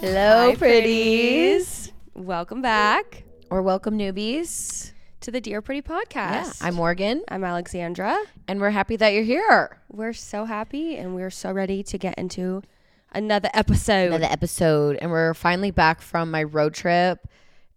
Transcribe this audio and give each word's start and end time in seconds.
Hello, 0.00 0.50
Hi, 0.50 0.54
pretties. 0.56 1.92
Welcome 2.14 2.60
back 2.62 3.24
Or 3.50 3.62
welcome, 3.62 3.96
newbies. 3.98 4.92
to 5.20 5.30
the 5.30 5.40
Dear 5.40 5.62
Pretty 5.62 5.82
Yeah, 5.88 6.00
podcast. 6.00 6.58
I'm 6.64 6.74
Morgan, 6.74 7.22
I'm 7.28 7.44
Alexandra. 7.44 8.16
and 8.48 8.60
we're 8.60 8.70
happy 8.70 8.96
that 8.96 9.10
you're 9.10 9.22
here. 9.22 9.78
We're 9.88 10.12
so 10.12 10.44
happy 10.46 10.96
and 10.96 11.14
we're 11.14 11.30
so 11.30 11.52
ready 11.52 11.82
to 11.84 11.98
get 11.98 12.18
into 12.18 12.62
another 13.12 13.50
episode. 13.54 14.08
Another 14.08 14.26
episode, 14.32 14.96
and 15.00 15.10
we're 15.10 15.34
finally 15.34 15.70
back 15.70 16.00
from 16.00 16.30
my 16.30 16.42
road 16.42 16.74
trip 16.74 17.20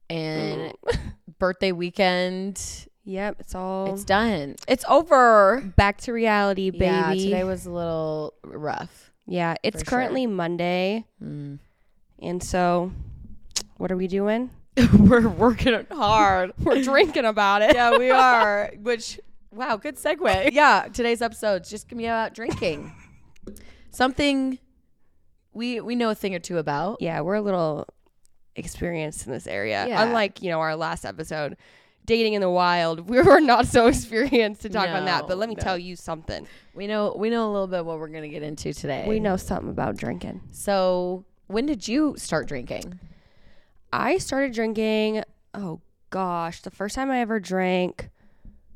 and 0.10 0.74
birthday 1.40 1.72
weekend. 1.72 2.88
Yep, 3.04 3.38
it's 3.40 3.54
all 3.54 3.94
It's 3.94 4.04
done. 4.04 4.56
It's 4.68 4.84
over. 4.90 5.62
back 5.78 5.98
to 6.02 6.14
reality, 6.14 6.72
baby. 6.72 6.86
Yeah, 6.86 7.14
today 7.14 7.44
was 7.44 7.66
a 7.66 7.72
little 7.72 8.34
rough. 8.44 9.12
Yeah, 9.28 9.56
it's 9.64 9.84
for 9.84 9.90
sure. 9.90 10.00
currently 10.00 10.26
Monday, 10.28 11.06
Mm. 11.24 11.60
and 12.22 12.42
so 12.44 12.92
what 13.78 13.92
are 13.92 13.98
we 13.98 14.08
doing? 14.08 14.50
we're 15.00 15.28
working 15.30 15.86
hard. 15.92 16.52
We're 16.60 16.82
drinking 16.84 17.24
about 17.26 17.62
it. 17.62 17.76
yeah, 17.76 17.98
we 17.98 18.12
are. 18.12 18.72
Which 18.82 19.20
wow, 19.52 19.78
good 19.78 19.96
segue. 19.96 20.52
Yeah, 20.52 20.88
today's 20.92 21.22
episode's 21.22 21.70
just 21.70 21.88
gonna 21.88 22.02
be 22.02 22.06
about 22.08 22.34
drinking. 22.34 22.92
Something 23.92 24.60
we 25.54 25.80
we 25.80 25.96
know 25.96 26.10
a 26.10 26.16
thing 26.16 26.36
or 26.36 26.40
two 26.40 26.58
about. 26.58 26.98
Yeah, 27.02 27.22
we're 27.22 27.36
a 27.36 27.42
little 27.42 27.88
experienced 28.56 29.26
in 29.26 29.32
this 29.32 29.48
area. 29.48 29.86
Yeah. 29.88 30.04
Unlike, 30.04 30.42
you 30.42 30.50
know, 30.50 30.60
our 30.60 30.76
last 30.76 31.06
episode, 31.06 31.58
dating 32.06 32.34
in 32.34 32.42
the 32.42 32.50
wild, 32.50 33.10
we 33.10 33.22
were 33.22 33.40
not 33.40 33.68
so 33.68 33.88
experienced 33.88 34.62
to 34.64 34.70
talk 34.70 34.90
on 34.90 35.06
that. 35.06 35.28
But 35.28 35.38
let 35.38 35.50
me 35.50 35.56
no. 35.56 35.62
tell 35.64 35.78
you 35.78 35.96
something. 35.96 36.48
We 36.74 36.88
know 36.88 37.16
we 37.18 37.30
know 37.30 37.50
a 37.50 37.52
little 37.52 37.68
bit 37.68 37.86
what 37.86 38.00
we're 38.00 38.08
gonna 38.08 38.30
get 38.30 38.44
into 38.44 38.74
today. 38.74 39.06
We 39.08 39.20
know 39.20 39.38
something 39.38 39.70
about 39.70 39.98
drinking. 39.98 40.42
So 40.52 41.26
when 41.48 41.66
did 41.66 41.88
you 41.88 42.16
start 42.18 42.48
drinking? 42.48 43.00
I 43.94 44.18
started 44.18 44.54
drinking, 44.54 45.24
oh 45.54 45.82
gosh, 46.10 46.62
the 46.62 46.72
first 46.72 46.96
time 46.96 47.12
I 47.12 47.20
ever 47.20 47.40
drank, 47.40 48.10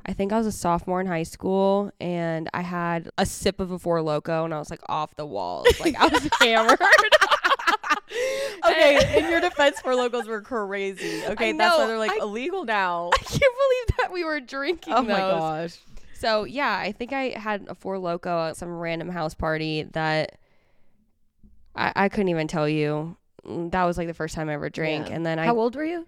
I 0.06 0.14
think 0.14 0.34
I 0.34 0.38
was 0.38 0.48
a 0.48 0.52
sophomore 0.52 1.02
in 1.02 1.08
high 1.08 1.24
school 1.24 1.92
and 2.00 2.50
I 2.54 2.62
had 2.62 3.10
a 3.18 3.26
sip 3.26 3.60
of 3.60 3.72
a 3.72 3.78
Four 3.80 4.00
Loko 4.00 4.46
and 4.46 4.54
I 4.54 4.60
was 4.60 4.70
like 4.72 4.82
off 4.90 5.16
the 5.16 5.26
walls. 5.26 5.68
Like 5.80 5.96
I 6.00 6.08
was 6.08 6.28
hammered. 6.40 6.80
Okay, 8.66 9.18
in 9.20 9.30
your 9.30 9.40
defense, 9.40 9.80
Four 9.80 9.94
Lokos 9.94 10.26
were 10.28 10.42
crazy. 10.42 11.24
Okay, 11.26 11.54
that's 11.54 11.78
why 11.78 11.88
they're 11.88 11.98
like 11.98 12.12
I- 12.12 12.18
illegal 12.22 12.66
now. 12.66 13.10
I 13.14 13.18
can't 13.18 13.40
believe 13.40 13.98
that 14.00 14.12
we 14.12 14.24
were 14.24 14.40
drinking 14.40 14.94
Oh 14.94 15.02
my 15.02 15.18
gosh. 15.18 15.78
So 16.16 16.44
yeah, 16.44 16.76
I 16.78 16.92
think 16.92 17.14
I 17.14 17.30
had 17.40 17.66
a 17.70 17.76
Four 17.76 17.96
Loko 17.96 18.50
at 18.50 18.58
some 18.58 18.70
random 18.70 19.10
house 19.10 19.34
party 19.34 19.84
that 19.94 20.38
I, 21.76 21.94
I 21.96 22.10
couldn't 22.10 22.30
even 22.30 22.48
tell 22.48 22.68
you. 22.68 23.16
Mm, 23.48 23.72
That 23.72 23.86
was 23.86 23.98
like 23.98 24.08
the 24.08 24.14
first 24.14 24.36
time 24.36 24.50
I 24.50 24.54
ever 24.54 24.70
drank, 24.70 25.08
Yeah. 25.10 25.16
and 25.16 25.26
then 25.26 25.40
I 25.40 25.46
How 25.46 25.58
old 25.58 25.76
were 25.76 25.86
you? 25.86 26.06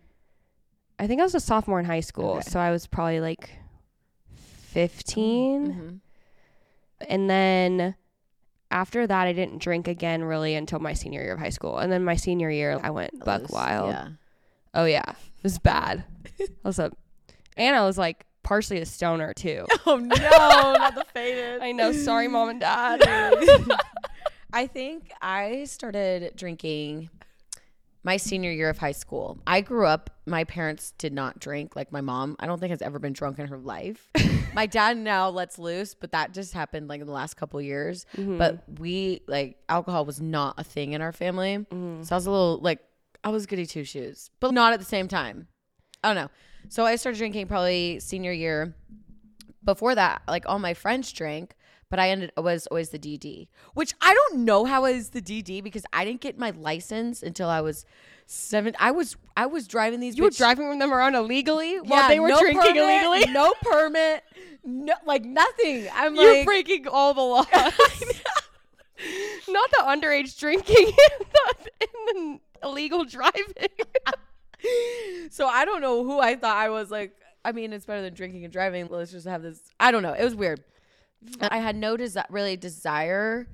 I 0.99 1.07
think 1.07 1.21
I 1.21 1.23
was 1.23 1.35
a 1.35 1.39
sophomore 1.39 1.79
in 1.79 1.85
high 1.85 2.01
school, 2.01 2.31
Okay. 2.31 2.41
so 2.49 2.59
I 2.59 2.71
was 2.71 2.85
probably 2.87 3.21
like 3.21 3.49
15. 4.71 5.73
Mhm. 5.73 7.07
And 7.09 7.29
then 7.29 7.95
after 8.69 9.05
that, 9.05 9.27
I 9.27 9.33
didn't 9.33 9.59
drink 9.59 9.87
again 9.87 10.23
really 10.23 10.55
until 10.55 10.79
my 10.79 10.93
senior 10.93 11.21
year 11.21 11.33
of 11.33 11.39
high 11.39 11.49
school. 11.49 11.77
And 11.77 11.91
then 11.91 12.03
my 12.03 12.15
senior 12.15 12.49
year, 12.49 12.79
I 12.81 12.89
went 12.91 13.23
buck 13.25 13.51
wild. 13.51 13.89
Yeah. 13.89 14.07
Oh, 14.73 14.85
yeah. 14.85 15.03
It 15.09 15.43
was 15.43 15.59
bad. 15.59 16.03
I 16.39 16.47
was 16.63 16.79
a, 16.79 16.91
and 17.57 17.75
I 17.75 17.81
was 17.85 17.97
like 17.97 18.25
partially 18.43 18.79
a 18.79 18.85
stoner 18.85 19.33
too. 19.33 19.65
Oh 19.85 19.97
no, 19.97 20.15
not 20.15 20.95
the 20.95 21.03
faded. 21.13 21.61
I 21.63 21.71
know. 21.73 21.91
Sorry, 21.91 22.27
mom 22.27 22.49
and 22.49 22.59
dad. 22.59 23.01
I 24.53 24.67
think 24.67 25.11
I 25.21 25.63
started 25.65 26.33
drinking 26.35 27.09
my 28.03 28.17
senior 28.17 28.51
year 28.51 28.69
of 28.69 28.77
high 28.77 28.91
school. 28.91 29.39
I 29.45 29.61
grew 29.61 29.85
up, 29.85 30.09
my 30.25 30.43
parents 30.43 30.93
did 30.97 31.13
not 31.13 31.39
drink. 31.39 31.75
Like 31.75 31.91
my 31.91 32.01
mom, 32.01 32.35
I 32.39 32.47
don't 32.47 32.59
think 32.59 32.71
has 32.71 32.81
ever 32.81 32.99
been 32.99 33.13
drunk 33.13 33.37
in 33.39 33.47
her 33.47 33.57
life. 33.57 34.09
my 34.53 34.65
dad 34.65 34.97
now 34.97 35.29
lets 35.29 35.59
loose, 35.59 35.93
but 35.93 36.11
that 36.11 36.33
just 36.33 36.53
happened 36.53 36.87
like 36.87 37.01
in 37.01 37.07
the 37.07 37.13
last 37.13 37.35
couple 37.35 37.61
years. 37.61 38.05
Mm-hmm. 38.17 38.37
But 38.37 38.63
we, 38.79 39.21
like, 39.27 39.57
alcohol 39.69 40.05
was 40.05 40.19
not 40.19 40.55
a 40.57 40.63
thing 40.63 40.93
in 40.93 41.01
our 41.01 41.11
family. 41.11 41.65
So 41.69 42.15
I 42.15 42.17
was 42.17 42.25
a 42.25 42.31
little, 42.31 42.57
like, 42.57 42.79
I 43.23 43.29
was 43.29 43.45
goody 43.45 43.65
two 43.65 43.83
shoes, 43.83 44.31
but 44.39 44.51
not 44.53 44.73
at 44.73 44.79
the 44.79 44.85
same 44.85 45.07
time. 45.07 45.47
I 46.03 46.13
don't 46.13 46.23
know. 46.23 46.31
So 46.69 46.85
I 46.85 46.95
started 46.95 47.17
drinking 47.17 47.47
probably 47.47 47.99
senior 47.99 48.31
year. 48.31 48.75
Before 49.63 49.93
that, 49.93 50.23
like 50.27 50.45
all 50.47 50.57
my 50.57 50.73
friends 50.73 51.11
drank, 51.11 51.53
but 51.91 51.99
I 51.99 52.09
ended 52.09 52.31
was 52.37 52.65
always 52.67 52.89
the 52.89 52.97
DD, 52.97 53.49
which 53.75 53.93
I 54.01 54.13
don't 54.13 54.43
know 54.45 54.63
how 54.65 54.85
is 54.85 55.09
the 55.09 55.21
DD 55.21 55.61
because 55.61 55.83
I 55.93 56.05
didn't 56.05 56.21
get 56.21 56.39
my 56.39 56.49
license 56.51 57.21
until 57.21 57.49
I 57.49 57.59
was 57.61 57.85
seven. 58.25 58.73
I 58.79 58.91
was 58.91 59.17
I 59.37 59.45
was 59.45 59.67
driving 59.67 59.99
these. 59.99 60.17
you 60.17 60.23
were 60.23 60.29
driving 60.31 60.79
them 60.79 60.93
around 60.93 61.15
illegally 61.15 61.79
while 61.81 62.03
Yeah, 62.03 62.07
they 62.07 62.19
were 62.21 62.29
no 62.29 62.39
drinking 62.39 62.61
permit, 62.61 63.03
illegally? 63.03 63.33
no 63.33 63.53
permit, 63.61 64.23
no 64.63 64.93
like 65.05 65.25
nothing. 65.25 65.89
I'm 65.93 66.15
You're 66.15 66.37
like 66.37 66.45
breaking 66.45 66.87
all 66.87 67.13
the 67.13 67.21
laws. 67.21 67.45
Not 69.49 69.69
the 69.71 69.83
underage 69.85 70.39
drinking, 70.39 70.75
in 70.87 70.93
the, 70.93 71.69
in 71.81 72.39
the 72.61 72.67
illegal 72.67 73.03
driving. 73.03 73.53
so 75.29 75.45
I 75.45 75.65
don't 75.65 75.81
know 75.81 76.03
who 76.05 76.19
I 76.19 76.35
thought 76.35 76.55
I 76.57 76.69
was 76.69 76.89
like. 76.89 77.15
I 77.43 77.53
mean, 77.53 77.73
it's 77.73 77.87
better 77.87 78.03
than 78.03 78.13
drinking 78.13 78.43
and 78.43 78.53
driving. 78.53 78.87
Let's 78.87 79.11
just 79.11 79.25
have 79.27 79.41
this. 79.41 79.59
I 79.79 79.89
don't 79.91 80.03
know. 80.03 80.13
It 80.13 80.23
was 80.23 80.35
weird. 80.35 80.63
I 81.41 81.57
had 81.57 81.75
no 81.75 81.95
desi- 81.97 82.25
really 82.29 82.57
desire 82.57 83.47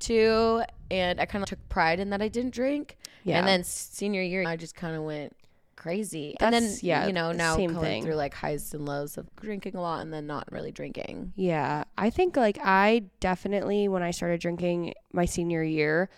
to, 0.00 0.62
and 0.90 1.20
I 1.20 1.26
kind 1.26 1.42
of 1.42 1.48
took 1.48 1.68
pride 1.68 2.00
in 2.00 2.10
that 2.10 2.20
I 2.20 2.28
didn't 2.28 2.52
drink. 2.54 2.96
Yeah. 3.24 3.38
And 3.38 3.46
then 3.48 3.64
senior 3.64 4.22
year, 4.22 4.44
I 4.46 4.56
just 4.56 4.74
kind 4.74 4.94
of 4.96 5.02
went 5.02 5.34
crazy. 5.76 6.36
and 6.40 6.52
then, 6.54 6.62
That's- 6.62 6.82
yeah, 6.82 7.06
you 7.06 7.12
know, 7.12 7.32
now 7.32 7.56
going 7.56 7.74
thing. 7.78 8.04
through 8.04 8.14
like 8.14 8.34
highs 8.34 8.72
and 8.74 8.86
lows 8.86 9.16
of 9.18 9.26
drinking 9.36 9.76
a 9.76 9.80
lot 9.80 10.00
and 10.02 10.12
then 10.12 10.26
not 10.26 10.50
really 10.50 10.72
drinking. 10.72 11.32
Yeah, 11.36 11.84
I 11.98 12.10
think 12.10 12.36
like 12.36 12.58
I 12.62 13.04
definitely 13.20 13.88
when 13.88 14.02
I 14.02 14.10
started 14.10 14.40
drinking 14.40 14.94
my 15.12 15.24
senior 15.26 15.62
year, 15.62 16.08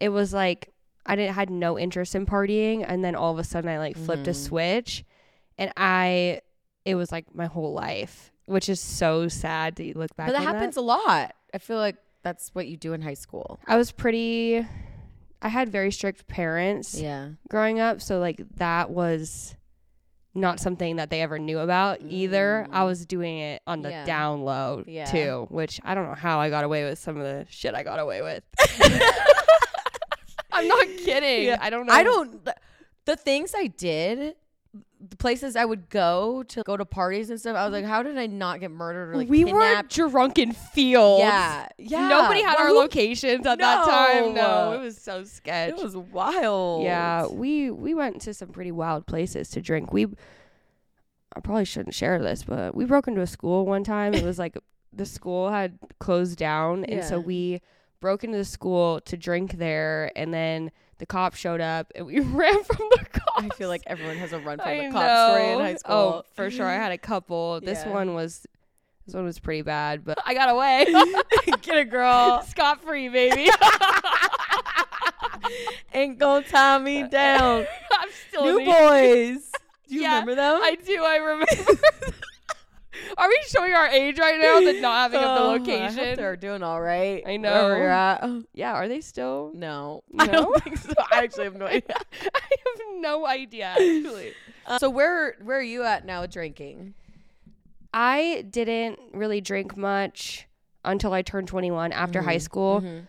it 0.00 0.08
was 0.10 0.32
like 0.34 0.70
I 1.06 1.16
didn't 1.16 1.34
had 1.34 1.50
no 1.50 1.78
interest 1.78 2.14
in 2.14 2.24
partying, 2.26 2.84
and 2.86 3.04
then 3.04 3.14
all 3.14 3.32
of 3.32 3.38
a 3.38 3.44
sudden 3.44 3.68
I 3.70 3.78
like 3.78 3.96
flipped 3.96 4.26
a 4.26 4.30
Mhm. 4.32 4.36
switch, 4.36 5.04
and 5.58 5.70
I 5.76 6.40
it 6.84 6.94
was 6.94 7.10
like 7.12 7.34
my 7.34 7.46
whole 7.46 7.72
life, 7.72 8.30
which 8.46 8.68
is 8.68 8.80
so 8.80 9.28
sad 9.28 9.76
to 9.76 9.96
look 9.98 10.14
back. 10.16 10.28
But 10.28 10.32
that 10.34 10.42
happens 10.42 10.76
a 10.76 10.80
lot. 10.82 11.34
I 11.52 11.58
feel 11.58 11.78
like 11.78 11.96
that's 12.22 12.50
what 12.54 12.66
you 12.66 12.76
do 12.76 12.92
in 12.92 13.02
high 13.02 13.14
school. 13.14 13.58
I 13.66 13.76
was 13.76 13.92
pretty. 13.92 14.66
I 15.42 15.48
had 15.48 15.68
very 15.68 15.90
strict 15.92 16.26
parents 16.26 16.98
Yeah. 16.98 17.30
growing 17.48 17.78
up, 17.80 18.00
so 18.00 18.18
like 18.18 18.40
that 18.56 18.90
was 18.90 19.54
not 20.36 20.58
something 20.58 20.96
that 20.96 21.10
they 21.10 21.20
ever 21.20 21.38
knew 21.38 21.58
about 21.60 22.00
either. 22.02 22.66
I 22.72 22.80
Mm. 22.80 22.86
was 22.86 23.06
doing 23.06 23.38
it 23.38 23.62
on 23.68 23.82
the 23.82 23.90
Yeah. 23.90 24.04
down 24.04 24.42
low 24.42 24.82
Yeah. 24.86 25.04
too, 25.04 25.46
which 25.50 25.80
I 25.84 25.94
don't 25.94 26.06
know 26.08 26.14
how 26.14 26.40
I 26.40 26.50
got 26.50 26.64
away 26.64 26.84
with 26.84 26.98
some 26.98 27.16
of 27.18 27.22
the 27.22 27.46
shit 27.50 27.74
I 27.74 27.82
got 27.84 28.00
away 28.00 28.20
with. 28.22 28.42
I'm 30.52 30.66
not 30.68 30.86
kidding. 30.98 31.44
Yeah. 31.46 31.58
I 31.60 31.70
don't 31.70 31.86
know. 31.86 31.92
I 31.92 32.02
don't. 32.02 32.48
The 33.04 33.16
things 33.16 33.52
I 33.56 33.66
did, 33.66 34.34
the 35.10 35.16
places 35.16 35.56
I 35.56 35.64
would 35.64 35.88
go 35.90 36.42
to 36.44 36.62
go 36.62 36.76
to 36.76 36.84
parties 36.84 37.30
and 37.30 37.38
stuff. 37.38 37.56
I 37.56 37.64
was 37.64 37.72
like, 37.72 37.84
how 37.84 38.02
did 38.02 38.16
I 38.16 38.26
not 38.26 38.60
get 38.60 38.70
murdered 38.70 39.10
or 39.12 39.16
like 39.16 39.28
we 39.28 39.44
were 39.44 39.50
kidnapped? 39.60 39.94
drunk 39.94 40.38
in 40.38 40.52
fields. 40.52 41.20
yeah, 41.20 41.66
yeah. 41.78 42.08
Nobody 42.08 42.40
had 42.42 42.54
Well, 42.58 42.66
our 42.68 42.72
locations 42.72 43.46
at 43.46 43.58
that 43.58 43.84
time. 43.84 44.34
No, 44.34 44.70
No. 44.70 44.72
it 44.72 44.80
was 44.82 44.96
so 44.98 45.24
sketch. 45.24 45.70
It 45.70 45.76
was 45.82 45.96
wild. 45.96 46.84
Yeah, 46.84 47.26
we 47.26 47.70
we 47.70 47.94
went 47.94 48.20
to 48.22 48.34
some 48.34 48.48
pretty 48.48 48.72
wild 48.72 49.06
places 49.06 49.48
to 49.50 49.60
drink. 49.60 49.92
We 49.92 50.06
I 51.36 51.40
probably 51.40 51.64
shouldn't 51.64 51.94
share 51.94 52.18
this, 52.20 52.44
but 52.44 52.74
we 52.74 52.84
broke 52.84 53.08
into 53.08 53.20
a 53.20 53.26
school 53.26 53.66
one 53.66 53.82
time. 53.84 54.14
It 54.14 54.22
was 54.24 54.38
like 54.38 54.56
the 54.92 55.06
school 55.06 55.50
had 55.50 55.78
closed 55.98 56.38
down, 56.38 56.84
and 56.84 57.04
so 57.04 57.18
we 57.18 57.60
broke 58.00 58.22
into 58.22 58.38
the 58.38 58.44
school 58.44 59.00
to 59.00 59.16
drink 59.16 59.52
there, 59.58 60.12
and 60.14 60.32
then 60.32 60.70
the 60.98 61.06
cop 61.06 61.34
showed 61.34 61.60
up, 61.60 61.92
and 61.94 62.06
we 62.06 62.20
ran 62.20 62.62
from 62.64 62.88
the 62.90 63.04
cops. 63.12 63.44
I 63.44 63.48
feel 63.50 63.68
like 63.68 63.82
everyone 63.86 64.16
has 64.16 64.32
a 64.32 64.38
run 64.38 64.58
from 64.58 64.68
I 64.68 64.86
the 64.86 64.92
cop 64.92 65.28
story 65.30 65.50
in 65.52 65.58
high 65.60 65.72
oh, 65.72 65.76
school. 65.76 65.94
Oh, 65.94 66.22
for 66.34 66.50
sure. 66.50 66.66
I 66.66 66.74
had 66.74 66.92
a 66.92 66.98
couple. 66.98 67.60
This 67.60 67.82
Yeah. 67.84 67.92
one 67.92 68.14
was 68.14 68.46
this 69.06 69.14
one 69.14 69.24
was 69.24 69.38
pretty 69.38 69.62
bad, 69.62 70.04
but 70.04 70.18
I 70.26 70.34
got 70.34 70.48
away. 70.50 70.86
Get 71.62 71.76
a 71.76 71.84
girl. 71.84 72.42
Scot 72.42 72.82
free, 72.82 73.08
baby. 73.08 73.50
Ain't 75.92 76.18
gonna 76.18 76.44
tie 76.46 76.78
me 76.78 77.06
down. 77.08 77.66
I'm 77.92 78.08
still 78.28 78.44
New 78.44 78.60
Boyz. 78.60 79.50
Do 79.88 79.94
you 79.94 80.02
Yeah, 80.02 80.20
remember 80.20 80.34
them? 80.36 80.60
I 80.62 80.76
do. 80.84 81.04
I 81.04 81.16
remember. 81.16 81.46
Are 83.16 83.28
we 83.28 83.38
showing 83.48 83.72
our 83.72 83.86
age 83.88 84.18
right 84.18 84.40
now? 84.40 84.60
The 84.60 84.80
not 84.80 85.12
having 85.12 85.20
of 85.20 85.24
the 85.36 85.42
Oh, 85.42 85.54
I 85.54 85.58
hope 85.58 85.66
location. 85.68 86.16
they're 86.16 86.36
doing 86.36 86.62
all 86.62 86.80
right. 86.80 87.22
I 87.26 87.36
Wherever 87.36 87.78
you're 87.78 87.88
know. 87.88 87.94
at. 87.94 88.24
yeah, 88.54 88.72
are 88.72 88.88
they 88.88 89.00
still? 89.00 89.52
No, 89.54 90.02
No? 90.10 90.24
I 90.24 90.26
don't 90.26 90.62
think 90.64 90.78
so. 90.78 90.92
I 91.12 91.24
actually 91.24 91.44
have 91.44 91.56
no 91.56 91.66
idea. 91.66 91.96
I 92.34 92.40
have 92.50 93.00
no 93.00 93.26
idea. 93.26 93.66
Actually, 93.66 94.32
so 94.78 94.90
where 94.90 95.36
where 95.42 95.58
are 95.58 95.62
you 95.62 95.82
at 95.84 96.04
now 96.04 96.22
with 96.22 96.32
drinking? 96.32 96.94
I 97.92 98.44
didn't 98.50 98.98
really 99.12 99.40
drink 99.40 99.76
much 99.76 100.46
until 100.84 101.12
I 101.12 101.22
turned 101.22 101.48
21 101.48 101.92
after 101.92 102.22
high 102.22 102.38
school. 102.38 102.80
Mhm. 102.80 103.08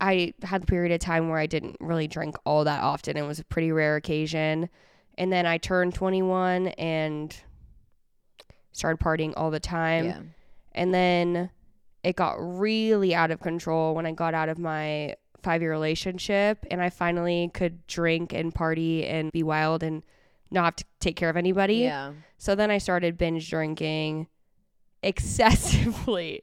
I 0.00 0.34
had 0.42 0.62
a 0.64 0.66
period 0.66 0.92
of 0.92 1.00
time 1.00 1.28
where 1.28 1.38
I 1.38 1.46
didn't 1.46 1.76
really 1.80 2.08
drink 2.08 2.36
all 2.44 2.64
that 2.64 2.82
often. 2.82 3.16
It 3.16 3.22
was 3.22 3.38
a 3.38 3.44
pretty 3.44 3.70
rare 3.70 3.96
occasion. 3.96 4.68
And 5.16 5.32
then 5.32 5.46
I 5.46 5.58
turned 5.58 5.94
21 5.94 6.68
and 6.68 7.34
started 8.74 9.02
partying 9.02 9.32
all 9.36 9.50
the 9.50 9.60
time. 9.60 10.04
Yeah. 10.04 10.20
And 10.72 10.92
then 10.92 11.50
it 12.02 12.16
got 12.16 12.34
really 12.38 13.14
out 13.14 13.30
of 13.30 13.40
control 13.40 13.94
when 13.94 14.04
I 14.04 14.12
got 14.12 14.34
out 14.34 14.50
of 14.50 14.58
my 14.58 15.14
five 15.42 15.62
year 15.62 15.70
relationship 15.70 16.66
and 16.70 16.82
I 16.82 16.90
finally 16.90 17.50
could 17.54 17.86
drink 17.86 18.32
and 18.32 18.54
party 18.54 19.06
and 19.06 19.32
be 19.32 19.42
wild 19.42 19.82
and 19.82 20.02
not 20.50 20.64
have 20.64 20.76
to 20.76 20.84
take 21.00 21.16
care 21.16 21.30
of 21.30 21.36
anybody. 21.36 21.76
Yeah. 21.76 22.12
So 22.36 22.54
then 22.54 22.70
I 22.70 22.78
started 22.78 23.16
binge 23.16 23.48
drinking 23.48 24.26
excessively. 25.02 26.42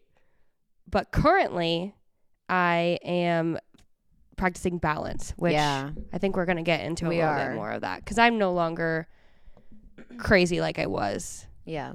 But 0.90 1.12
currently, 1.12 1.96
I 2.50 3.00
am 3.04 3.60
practicing 4.36 4.78
balance, 4.78 5.34
which 5.38 5.54
yeah. 5.54 5.92
I 6.12 6.18
think 6.18 6.36
we're 6.36 6.46
going 6.46 6.58
to 6.58 6.64
get 6.64 6.82
into 6.82 7.08
a 7.08 7.10
little 7.10 7.24
are. 7.24 7.50
bit 7.50 7.56
more 7.56 7.72
of 7.72 7.82
that 7.82 8.04
because 8.04 8.18
I'm 8.18 8.38
no 8.38 8.52
longer 8.52 9.08
crazy 10.18 10.60
like 10.60 10.80
I 10.80 10.88
was. 10.88 11.46
Yeah. 11.66 11.94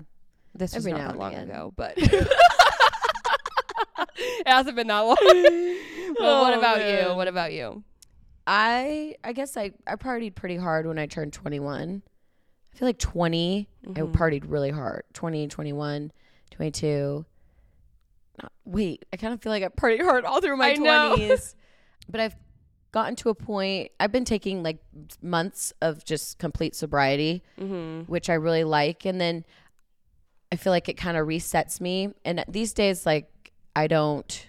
This 0.57 0.75
was 0.75 0.87
not 0.87 0.99
that 0.99 1.19
long 1.19 1.33
again. 1.35 1.51
ago, 1.51 1.73
but 1.77 1.95
it 1.97 2.29
hasn't 4.47 4.77
been 4.77 4.87
that 4.89 5.01
long. 5.01 5.17
well, 6.19 6.43
what 6.45 6.55
Oh, 6.55 6.59
about 6.59 6.79
you? 6.81 7.15
What 7.15 7.29
about 7.29 7.53
you? 7.53 7.83
I 8.47 9.17
I 9.25 9.33
guess 9.33 9.57
I 9.57 9.73
I 9.87 9.97
partied 9.97 10.35
pretty 10.35 10.57
hard 10.57 10.87
when 10.87 10.99
I 10.99 11.07
turned 11.07 11.33
21. 11.33 12.03
I 12.75 12.79
feel 12.79 12.89
like 12.89 12.99
20 12.99 13.69
I 13.87 13.91
Mhm. 13.91 14.13
partied 14.13 14.45
really 14.47 14.71
hard. 14.71 15.05
20, 15.15 15.49
21, 15.49 16.13
22. 16.51 17.25
Not- 18.43 18.53
Wait, 18.65 19.05
I 19.13 19.17
kind 19.17 19.33
of 19.33 19.43
feel 19.43 19.51
like 19.51 19.63
I 19.63 19.69
partied 19.69 20.03
hard 20.03 20.25
all 20.25 20.41
through 20.41 20.57
my 20.57 20.73
I 20.73 20.75
know. 20.75 21.15
20s. 21.17 21.55
but 22.09 22.21
I've 22.21 22.37
gotten 22.93 23.17
to 23.17 23.31
a 23.31 23.35
point 23.35 23.91
I've 23.99 24.13
been 24.13 24.25
taking 24.25 24.63
like 24.63 24.79
months 25.21 25.73
of 25.83 26.05
just 26.05 26.39
complete 26.39 26.75
sobriety, 26.77 27.43
Mm-hmm. 27.59 28.11
which 28.11 28.31
I 28.31 28.35
really 28.35 28.65
like 28.65 29.05
and 29.07 29.21
then 29.21 29.45
I 30.57 30.59
feel 30.59 30.73
like 30.73 30.89
it 30.89 30.97
kind 30.97 31.19
of 31.19 31.27
resets 31.27 31.83
me 31.83 32.15
and 32.25 32.43
these 32.49 32.73
days 32.73 33.05
like 33.05 33.29
I 33.77 33.89
don't 33.89 34.49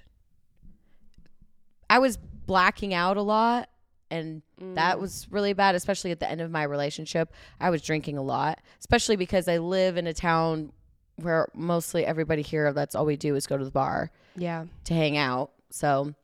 I 1.90 2.00
was 2.00 2.16
blacking 2.18 2.94
out 2.94 3.18
a 3.18 3.22
lot 3.22 3.70
and 4.10 4.42
Mm. 4.62 4.74
that 4.76 5.00
was 5.00 5.28
really 5.30 5.52
bad, 5.54 5.76
especially 5.76 6.10
at 6.12 6.20
the 6.20 6.28
end 6.32 6.40
of 6.42 6.50
my 6.50 6.64
relationship. 6.64 7.32
I 7.60 7.70
was 7.70 7.82
drinking 7.84 8.18
a 8.18 8.24
lot, 8.24 8.60
especially 8.80 9.16
because 9.18 9.48
I 9.48 9.58
live 9.60 9.98
in 9.98 10.08
a 10.08 10.14
town 10.14 10.72
where 11.18 11.48
mostly 11.54 12.06
everybody 12.06 12.42
here, 12.42 12.72
that's 12.74 12.96
all 12.96 13.06
we 13.06 13.18
do 13.18 13.36
is 13.36 13.46
go 13.46 13.56
to 13.58 13.64
the 13.66 13.70
bar 13.70 14.10
yeah. 14.36 14.66
to 14.86 14.94
hang 14.96 15.16
out. 15.18 15.52
So 15.70 16.16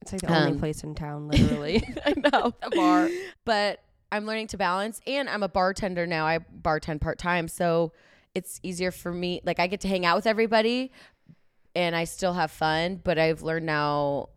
It's 0.00 0.12
like 0.12 0.22
the 0.22 0.34
only 0.34 0.52
Um, 0.52 0.58
place 0.58 0.82
in 0.82 0.94
town, 0.96 1.28
literally. 1.32 1.84
I 2.06 2.14
know. 2.16 2.54
a 2.62 2.70
bar. 2.70 3.08
But 3.44 3.80
I'm 4.10 4.24
learning 4.26 4.46
to 4.48 4.56
balance 4.56 5.00
and 5.06 5.28
I'm 5.28 5.42
a 5.44 5.48
bartender 5.48 6.06
now. 6.08 6.26
I 6.26 6.38
bartend 6.62 7.00
part 7.02 7.18
time. 7.18 7.46
So 7.48 7.92
it's 8.36 8.60
easier 8.62 8.90
for 8.92 9.10
me. 9.12 9.40
Like 9.44 9.58
I 9.58 9.66
get 9.66 9.80
to 9.80 9.88
hang 9.88 10.04
out 10.04 10.16
with 10.16 10.26
everybody 10.26 10.92
and 11.74 11.96
I 11.96 12.04
still 12.04 12.34
have 12.34 12.50
fun, 12.50 13.00
but 13.02 13.18
I've 13.18 13.42
learned 13.42 13.66
now 13.66 14.28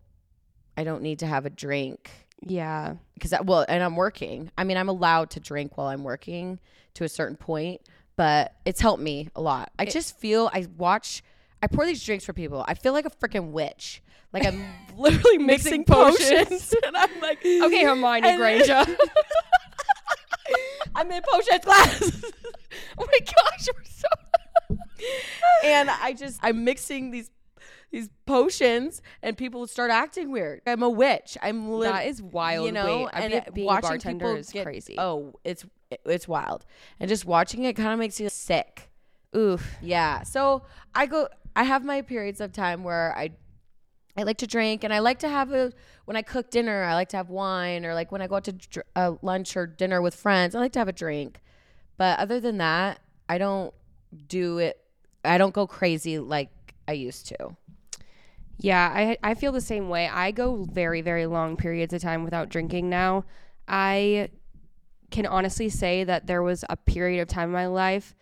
I 0.78 0.84
don't 0.86 1.02
need 1.04 1.20
to 1.20 1.28
have 1.28 1.46
a 1.46 1.50
drink 1.50 2.10
Yeah. 2.42 2.96
because 3.16 3.34
well 3.44 3.66
and 3.68 3.84
i'm 3.84 3.98
working 3.98 4.50
i 4.58 4.64
mean 4.64 4.78
i'm 4.78 4.88
allowed 4.88 5.30
to 5.32 5.42
drink 5.42 5.78
while 5.78 5.88
i'm 5.88 6.06
working 6.06 6.58
to 6.94 7.04
a 7.04 7.10
certain 7.10 7.36
point 7.36 7.82
but 8.16 8.54
it's 8.64 8.80
helped 8.80 9.04
me 9.04 9.28
a 9.36 9.42
lot 9.42 9.72
i 9.78 9.84
just 9.84 10.18
feel 10.18 10.50
i 10.54 10.66
watch 10.78 11.22
i 11.62 11.68
pour 11.68 11.86
these 11.86 12.02
drinks 12.02 12.24
for 12.24 12.32
people 12.32 12.64
i 12.66 12.74
feel 12.76 12.94
like 12.94 13.06
a 13.06 13.10
freaking 13.10 13.52
witch 13.52 14.02
like 14.32 14.46
i'm 14.46 14.64
literally 14.98 15.38
mixing, 15.52 15.82
Mixing 15.82 15.84
potions. 15.84 16.30
potions 16.48 16.76
and 16.86 16.96
i'm 16.96 17.20
like 17.22 17.40
Okay, 17.40 17.84
Hermione 17.84 18.38
Granger. 18.38 18.86
I'm 20.96 21.12
in 21.12 21.22
potions 21.30 21.64
class 21.64 22.02
oh 22.98 23.06
my 23.08 23.20
gosh, 23.20 23.68
we're 23.76 23.84
so. 23.86 24.78
and 25.64 25.90
i 25.90 26.14
just 26.14 26.40
i'm 26.44 26.64
mixing 26.64 27.12
these 27.12 27.30
these 27.92 28.10
potions 28.26 29.02
and 29.24 29.36
people 29.38 29.66
start 29.66 29.90
acting 29.90 30.32
weird 30.32 30.62
i'm 30.68 30.84
a 30.84 30.90
witch 30.90 31.38
i'm 31.42 31.70
literally 31.70 32.00
That 32.00 32.08
is 32.08 32.22
wild. 32.22 32.66
you 32.68 32.72
know, 32.72 33.04
Wait, 33.06 33.10
and 33.14 33.34
it- 33.34 33.54
being 33.54 33.66
watching 33.68 33.90
bartender 33.90 34.26
people 34.26 34.36
is 34.38 34.50
get- 34.52 34.64
crazy. 34.66 34.96
Oh, 34.98 35.34
it's 35.44 35.66
it's 36.06 36.28
wild, 36.28 36.66
and 37.00 37.10
just 37.10 37.26
watching 37.26 37.64
it 37.64 37.74
kind 37.74 37.92
of 37.92 37.98
makes 37.98 38.20
you 38.20 38.30
sick. 38.30 38.92
oof. 39.36 39.76
Yeah. 39.82 40.22
So 40.22 40.62
I 40.94 41.08
go. 41.08 41.28
I 41.56 41.64
have 41.64 41.84
my 41.84 42.04
periods 42.04 42.40
of 42.42 42.52
time 42.54 42.84
where 42.84 43.12
I 43.18 43.32
I 44.16 44.22
like 44.22 44.38
to 44.38 44.46
drink, 44.48 44.84
and 44.84 44.94
I 44.94 45.00
like 45.00 45.18
to 45.20 45.28
have 45.30 45.52
a 45.52 45.74
when 46.10 46.18
I 46.18 46.24
cook 46.24 46.50
dinner. 46.50 46.82
I 46.82 46.96
like 46.96 47.10
to 47.10 47.18
have 47.18 47.30
wine, 47.30 47.86
or 47.86 47.94
like 47.94 48.12
when 48.12 48.20
I 48.20 48.26
go 48.26 48.38
out 48.38 48.46
to 48.46 48.54
dr- 48.54 48.86
uh, 48.96 49.14
lunch 49.22 49.56
or 49.56 49.68
dinner 49.68 50.02
with 50.02 50.16
friends. 50.16 50.56
I 50.56 50.60
like 50.60 50.72
to 50.72 50.80
have 50.80 50.88
a 50.88 50.92
drink, 50.92 51.40
but 51.98 52.18
other 52.18 52.40
than 52.40 52.58
that, 52.58 53.00
I 53.30 53.38
don't 53.38 53.72
do 54.28 54.58
it. 54.58 54.82
I 55.24 55.38
don't 55.38 55.54
go 55.54 55.68
crazy 55.68 56.18
like 56.18 56.50
I 56.88 56.94
used 56.94 57.28
to. 57.28 57.56
Yeah, 58.58 58.92
I 58.92 59.18
I 59.22 59.36
feel 59.36 59.52
the 59.52 59.62
same 59.62 59.88
way. 59.88 60.08
I 60.08 60.32
go 60.32 60.64
very 60.64 61.02
very 61.02 61.28
long 61.28 61.56
periods 61.56 61.94
of 61.94 62.02
time 62.02 62.24
without 62.24 62.50
drinking 62.50 62.90
now. 62.90 63.26
I 63.68 64.30
can 65.12 65.28
honestly 65.28 65.70
say 65.70 66.06
that 66.06 66.26
there 66.26 66.42
was 66.42 66.66
a 66.72 66.76
period 66.76 67.22
of 67.22 67.28
time 67.28 67.50
in 67.50 67.54
my 67.54 67.68
life 67.68 68.16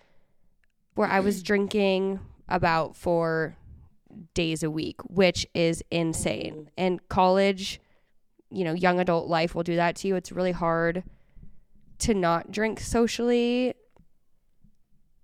where 0.95 1.07
I 1.07 1.22
was 1.22 1.42
drinking 1.51 2.19
about 2.50 2.98
4 2.98 3.56
days 4.34 4.64
a 4.64 4.72
week, 4.72 5.02
which 5.04 5.46
is 5.54 5.84
insane. 5.92 6.69
And 6.78 7.08
college, 7.10 7.80
you 8.50 8.64
know, 8.64 8.74
young 8.74 9.00
adult 9.00 9.28
life 9.28 9.54
will 9.56 9.64
do 9.64 9.75
that 9.75 9.96
to 9.98 10.08
you. 10.08 10.16
It's 10.16 10.31
really 10.31 10.52
hard 10.52 11.04
to 12.00 12.14
not 12.14 12.52
drink 12.52 12.80
socially 12.80 13.74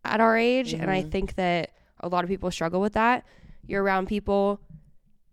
at 0.05 0.19
our 0.19 0.37
age, 0.37 0.73
and 0.73 0.89
I 0.91 1.03
Mhm. 1.03 1.11
think 1.11 1.35
that 1.35 1.71
a 1.99 2.09
lot 2.09 2.23
of 2.23 2.29
people 2.29 2.51
struggle 2.51 2.81
with 2.81 2.93
that. 2.93 3.25
You're 3.65 3.83
around 3.83 4.07
people 4.07 4.59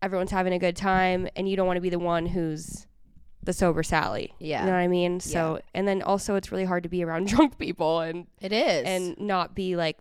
everyone's 0.02 0.30
having 0.30 0.54
a 0.54 0.58
good 0.58 0.76
time 0.76 1.28
and 1.36 1.46
you 1.46 1.56
don't 1.56 1.66
want 1.66 1.76
to 1.76 1.80
be 1.82 1.90
the 1.90 1.98
one 1.98 2.24
who's 2.24 2.86
the 3.42 3.52
sober 3.52 3.82
Sally. 3.82 4.32
Yeah. 4.38 4.60
You 4.60 4.66
know 4.66 4.72
what 4.72 4.78
I 4.78 4.88
mean? 4.88 5.20
So 5.20 5.60
and 5.74 5.86
then 5.86 6.00
also 6.00 6.36
it's 6.36 6.50
really 6.50 6.64
hard 6.64 6.84
to 6.84 6.88
be 6.88 7.04
around 7.04 7.26
drunk 7.28 7.58
people 7.58 8.00
and 8.00 8.26
It 8.40 8.50
is, 8.50 8.86
and 8.86 9.18
not 9.20 9.54
be 9.54 9.76
like 9.76 9.98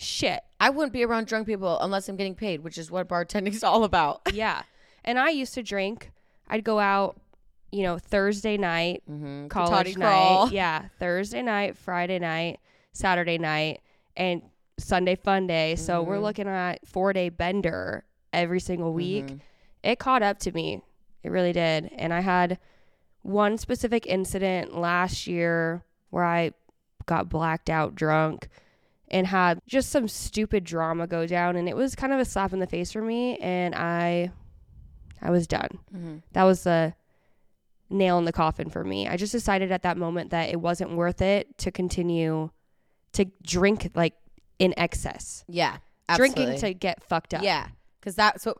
shit. 0.00 0.40
I 0.60 0.70
wouldn't 0.70 0.92
be 0.92 1.04
around 1.04 1.26
drunk 1.26 1.46
people 1.46 1.78
unless 1.80 2.08
I'm 2.08 2.16
getting 2.16 2.34
paid, 2.34 2.62
which 2.64 2.78
is 2.78 2.90
what 2.90 3.08
bartending's 3.08 3.62
all 3.64 3.84
about. 3.84 4.22
yeah. 4.32 4.62
And 5.04 5.18
I 5.18 5.30
used 5.30 5.54
to 5.54 5.62
drink. 5.62 6.10
I'd 6.48 6.64
go 6.64 6.78
out, 6.80 7.20
you 7.70 7.82
know, 7.82 7.98
Thursday 7.98 8.56
night, 8.56 9.02
Mm-hmm. 9.10 9.48
college 9.48 9.96
night. 9.96 10.48
Yeah, 10.52 10.88
Thursday 10.98 11.42
night, 11.42 11.76
Friday 11.76 12.18
night, 12.18 12.60
Saturday 12.92 13.38
night, 13.38 13.80
and 14.16 14.42
Sunday 14.78 15.14
fun 15.14 15.46
day. 15.46 15.76
So 15.76 16.02
we're 16.02 16.16
Mhm. 16.18 16.22
looking 16.22 16.48
at 16.48 16.84
4-day 16.86 17.28
bender 17.28 18.04
every 18.32 18.60
single 18.60 18.92
week. 18.92 19.26
Mhm. 19.26 19.40
it 19.82 19.98
caught 19.98 20.22
up 20.22 20.38
to 20.40 20.52
me. 20.52 20.82
It 21.22 21.30
really 21.30 21.52
did. 21.52 21.90
And 21.96 22.12
I 22.12 22.20
had 22.20 22.58
one 23.22 23.56
specific 23.58 24.06
incident 24.06 24.74
last 24.76 25.26
year 25.26 25.84
where 26.10 26.24
I 26.24 26.52
got 27.06 27.28
blacked 27.28 27.70
out 27.70 27.94
drunk 27.94 28.48
and 29.10 29.26
had 29.26 29.60
just 29.66 29.90
some 29.90 30.06
stupid 30.08 30.64
drama 30.64 31.06
go 31.06 31.26
down 31.26 31.56
and 31.56 31.68
it 31.68 31.76
was 31.76 31.94
kind 31.94 32.12
of 32.12 32.18
a 32.20 32.24
slap 32.24 32.52
in 32.52 32.58
the 32.60 32.66
face 32.66 32.92
for 32.92 33.02
me 33.02 33.36
and 33.38 33.74
I 33.74 34.30
I 35.22 35.30
was 35.30 35.46
done. 35.46 35.78
Mhm. 35.94 36.22
That 36.32 36.44
was 36.44 36.62
the 36.62 36.94
nail 37.90 38.18
in 38.18 38.24
the 38.24 38.32
coffin 38.32 38.70
for 38.70 38.84
me. 38.84 39.08
I 39.08 39.16
just 39.16 39.32
decided 39.32 39.72
at 39.72 39.82
that 39.82 39.96
moment 39.96 40.30
that 40.30 40.48
it 40.50 40.60
wasn't 40.60 40.92
worth 40.96 41.20
it 41.20 41.58
to 41.58 41.70
continue 41.70 42.50
to 43.12 43.24
drink 43.42 43.90
like 43.94 44.14
in 44.58 44.72
excess. 44.78 45.44
Yeah. 45.48 45.78
Absolutely. 46.08 46.44
Drinking 46.44 46.60
to 46.60 46.74
get 46.74 47.02
fucked 47.04 47.34
up. 47.34 47.42
Yeah, 47.42 47.68
because 48.00 48.14
that's 48.16 48.44
what 48.46 48.58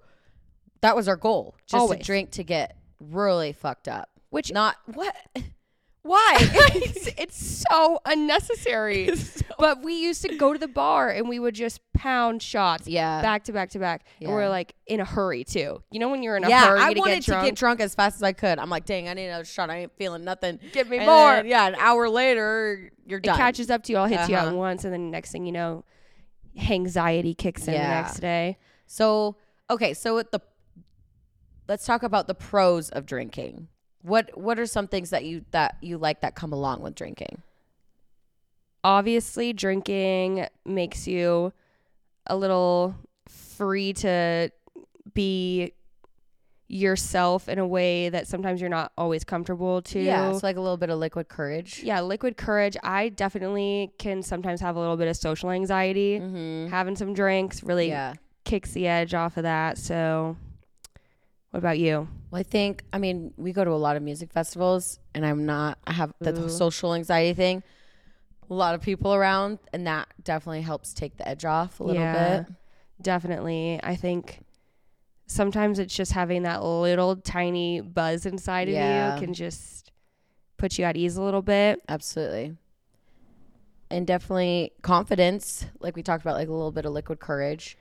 that 0.83 0.95
was 0.95 1.09
our 1.09 1.17
goal. 1.17 1.57
Just 1.67 1.81
Always. 1.81 1.99
to 1.99 2.05
drink 2.05 2.31
to 2.33 2.45
get 2.45 2.77
really 3.01 3.53
fucked 3.53 3.89
up. 3.89 4.09
Which 4.31 4.53
Not 4.53 4.77
what? 4.87 5.15
Why? 6.03 6.37
it's, 6.41 7.09
it's 7.19 7.65
so 7.69 8.01
unnecessary. 8.05 9.11
But 9.59 9.83
we 9.83 9.93
used 10.01 10.23
to 10.23 10.37
go 10.39 10.55
to 10.55 10.59
the 10.59 10.69
bar 10.69 11.11
and 11.11 11.29
we 11.29 11.39
would 11.39 11.55
just 11.55 11.83
pound 11.93 12.43
shots 12.43 12.89
yeah. 12.89 13.21
back 13.21 13.45
to 13.45 13.53
back 13.53 13.69
to 13.71 13.79
back. 13.79 14.07
And 14.19 14.31
we're 14.31 14.49
like 14.49 14.75
in 14.87 15.01
a 15.01 15.05
hurry 15.05 15.45
too. 15.45 15.83
You 15.91 16.01
know 16.01 16.09
when 16.09 16.23
you're 16.23 16.39
in 16.39 16.45
a 16.45 16.49
yeah, 16.49 16.69
hurry 16.69 16.81
I 16.81 16.95
to 16.95 16.99
wanted 17.01 17.27
get 17.27 17.41
to 17.41 17.45
get 17.45 17.57
drunk 17.57 17.81
as 17.81 17.95
fast 17.95 18.17
as 18.17 18.23
I 18.23 18.33
could. 18.33 18.59
I'm 18.59 18.71
like, 18.71 18.87
dang, 18.87 19.07
I 19.11 19.13
need 19.13 19.27
another 19.27 19.45
shot. 19.45 19.69
I 19.69 19.81
ain't 19.81 19.93
feeling 19.99 20.25
nothing. 20.25 20.61
Give 20.73 20.89
me 20.89 20.97
And 20.97 21.05
more. 21.07 21.35
then, 21.37 21.47
yeah, 21.47 21.67
an 21.67 21.75
hour 21.75 22.09
later, 22.09 22.91
you're 23.05 23.21
done. 23.21 23.35
it 23.35 23.39
catches 23.39 23.69
up 23.69 23.83
to 23.83 23.93
you 23.93 23.99
all, 23.99 24.07
hits 24.07 24.31
you 24.31 24.37
Uh-huh. 24.37 24.49
at 24.49 24.55
once, 24.55 24.85
and 24.85 24.95
then 24.95 25.11
next 25.11 25.31
thing 25.31 25.45
you 25.45 25.53
know, 25.53 25.85
anxiety 26.71 27.35
kicks 27.35 27.67
in 27.69 27.75
the 27.75 27.79
next 27.79 28.21
day. 28.21 28.57
So 28.87 29.37
okay, 29.69 29.93
so 29.93 30.15
with 30.15 30.31
the 30.31 30.41
let's 31.69 31.85
talk 31.85 32.03
about 32.03 32.29
the 32.29 32.35
pros 32.35 32.89
of 32.89 33.05
drinking. 33.05 33.69
What 34.03 34.37
what 34.39 34.59
are 34.59 34.67
some 34.67 34.89
things 34.89 35.11
that 35.11 35.25
you 35.25 35.45
that 35.51 35.77
you 35.83 35.99
like 35.99 36.21
that 36.23 36.35
come 36.35 36.53
along 36.53 36.81
with 36.83 36.95
drinking? 36.95 37.43
obviously 38.83 39.53
drinking 39.53 40.47
makes 40.65 41.07
you 41.07 41.53
a 42.27 42.35
little 42.37 42.95
free 43.29 43.93
to 43.93 44.51
be 45.13 45.73
yourself 46.69 47.49
in 47.49 47.59
a 47.59 47.67
way 47.67 48.09
that 48.09 48.27
sometimes 48.27 48.61
you're 48.61 48.71
not 48.71 48.91
always 48.97 49.25
comfortable 49.25 49.83
to. 49.83 50.01
Yeah, 50.01 50.31
it's 50.31 50.43
like 50.43 50.57
a 50.57 50.61
little 50.61 50.77
bit 50.77 50.89
of 50.89 50.99
liquid 50.99 51.29
courage. 51.29 51.83
Yeah, 51.83 52.01
liquid 52.01 52.37
courage. 52.37 52.77
I 52.83 53.09
definitely 53.11 53.91
can 53.99 54.23
sometimes 54.23 54.61
have 54.61 54.77
a 54.77 54.79
little 54.81 54.97
bit 54.97 55.09
of 55.09 55.17
social 55.17 55.51
anxiety. 55.51 56.19
Mm-hmm. 56.21 56.71
Having 56.71 56.97
some 56.97 57.13
drinks 57.13 57.63
really 57.63 57.89
Yeah. 57.89 58.15
kicks 58.45 58.73
the 58.73 58.87
edge 58.87 59.13
off 59.15 59.37
of 59.37 59.43
that. 59.43 59.77
So, 59.79 60.37
what 61.51 61.59
about 61.59 61.79
you? 61.79 62.09
Well, 62.31 62.41
I 62.41 62.43
think, 62.43 62.85
I 62.93 62.99
mean, 62.99 63.35
we 63.37 63.53
go 63.53 63.65
to 63.65 63.71
a 63.71 63.73
lot 63.73 63.97
of 63.97 64.03
music 64.03 64.33
festivals, 64.33 64.99
and 65.15 65.27
I'm 65.27 65.47
not, 65.47 65.79
I 65.87 65.93
have 65.93 66.13
the 66.21 66.45
Ooh. 66.45 66.49
social 66.49 66.95
anxiety 66.95 67.35
thing. 67.35 67.63
A 68.49 68.55
lot 68.55 68.75
of 68.75 68.81
people 68.81 69.15
around, 69.15 69.59
and 69.73 69.87
that 69.87 70.09
definitely 70.23 70.63
helps 70.63 70.93
take 70.93 71.17
the 71.17 71.29
edge 71.29 71.45
off 71.45 71.81
a 71.81 71.85
little 71.85 72.03
Yeah. 72.03 72.43
bit. 72.45 72.55
Definitely. 73.03 73.81
I 73.83 73.97
think 73.97 74.41
sometimes 75.27 75.79
it's 75.79 75.95
just 75.95 76.13
having 76.13 76.43
that 76.43 76.63
little 76.63 77.17
tiny 77.17 77.81
buzz 77.81 78.27
inside 78.27 78.69
Yeah. 78.69 79.09
of 79.09 79.21
you 79.21 79.27
can 79.27 79.35
just 79.35 79.93
put 80.57 80.79
you 80.79 80.85
at 80.85 80.97
ease 80.97 81.17
a 81.17 81.23
little 81.23 81.43
bit. 81.43 81.81
Absolutely. 81.89 82.57
And 83.91 84.07
definitely 84.07 84.73
confidence, 84.83 85.67
like 85.81 85.97
we 85.97 86.03
talked 86.03 86.23
about, 86.23 86.37
like 86.37 86.49
a 86.49 86.53
little 86.53 86.71
bit 86.71 86.85
of 86.85 86.93
liquid 86.93 87.19
courage, 87.19 87.77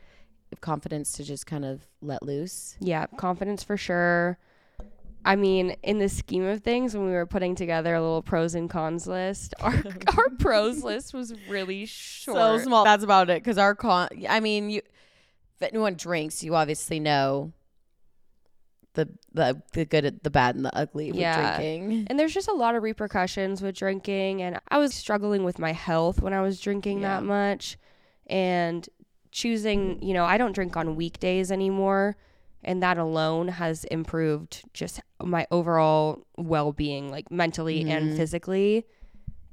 confidence 0.61 1.13
to 1.13 1.23
just 1.23 1.45
kind 1.45 1.65
of 1.65 1.81
let 2.01 2.23
loose. 2.23 2.75
Yeah, 2.79 3.05
confidence 3.17 3.63
for 3.63 3.77
sure. 3.77 4.37
I 5.25 5.35
mean, 5.35 5.71
in 5.83 5.99
the 5.99 6.07
scheme 6.09 6.45
of 6.45 6.61
things, 6.61 6.95
when 6.95 7.05
we 7.05 7.11
were 7.11 7.25
putting 7.25 7.53
together 7.53 7.93
a 7.93 8.01
little 8.01 8.21
pros 8.21 8.55
and 8.55 8.69
cons 8.69 9.05
list, 9.05 9.53
our 9.59 9.73
our 10.17 10.29
pros 10.39 10.83
list 10.83 11.13
was 11.13 11.33
really 11.47 11.85
short. 11.85 12.37
So 12.37 12.57
small. 12.59 12.83
That's 12.85 13.03
about 13.03 13.29
it. 13.29 13.43
Because 13.43 13.57
our 13.57 13.75
con, 13.75 14.07
I 14.29 14.39
mean, 14.39 14.69
you, 14.69 14.81
if 15.55 15.61
anyone 15.61 15.95
drinks, 15.95 16.41
you 16.43 16.55
obviously 16.55 16.99
know 17.01 17.51
the 18.93 19.09
the 19.33 19.61
the 19.73 19.85
good, 19.85 20.21
the 20.23 20.29
bad, 20.29 20.55
and 20.55 20.63
the 20.65 20.75
ugly 20.75 21.11
with 21.11 21.19
Yeah. 21.19 21.57
drinking. 21.57 22.07
And 22.09 22.17
there's 22.17 22.33
just 22.33 22.47
a 22.47 22.53
lot 22.53 22.75
of 22.75 22.83
repercussions 22.83 23.61
with 23.61 23.75
drinking. 23.75 24.41
And 24.41 24.59
I 24.69 24.77
was 24.77 24.93
struggling 24.93 25.43
with 25.43 25.59
my 25.59 25.73
health 25.73 26.21
when 26.21 26.33
I 26.33 26.41
was 26.41 26.59
drinking 26.61 27.01
Yeah. 27.01 27.17
that 27.17 27.23
much. 27.23 27.77
And 28.27 28.87
choosing, 29.31 30.01
you 30.01 30.13
know, 30.13 30.25
I 30.25 30.38
don't 30.38 30.53
drink 30.53 30.75
on 30.77 30.95
weekdays 30.95 31.51
anymore. 31.51 32.15
And 32.63 32.83
that 32.83 32.98
alone 32.98 33.48
has 33.48 33.86
improved 33.86 34.63
just 34.74 35.00
my 35.24 35.48
overall 35.50 36.25
well 36.38 36.74
being, 36.74 37.09
like 37.09 37.31
mentally 37.31 37.89
and 37.89 38.12
Mhm. 38.12 38.17
physically. 38.17 38.86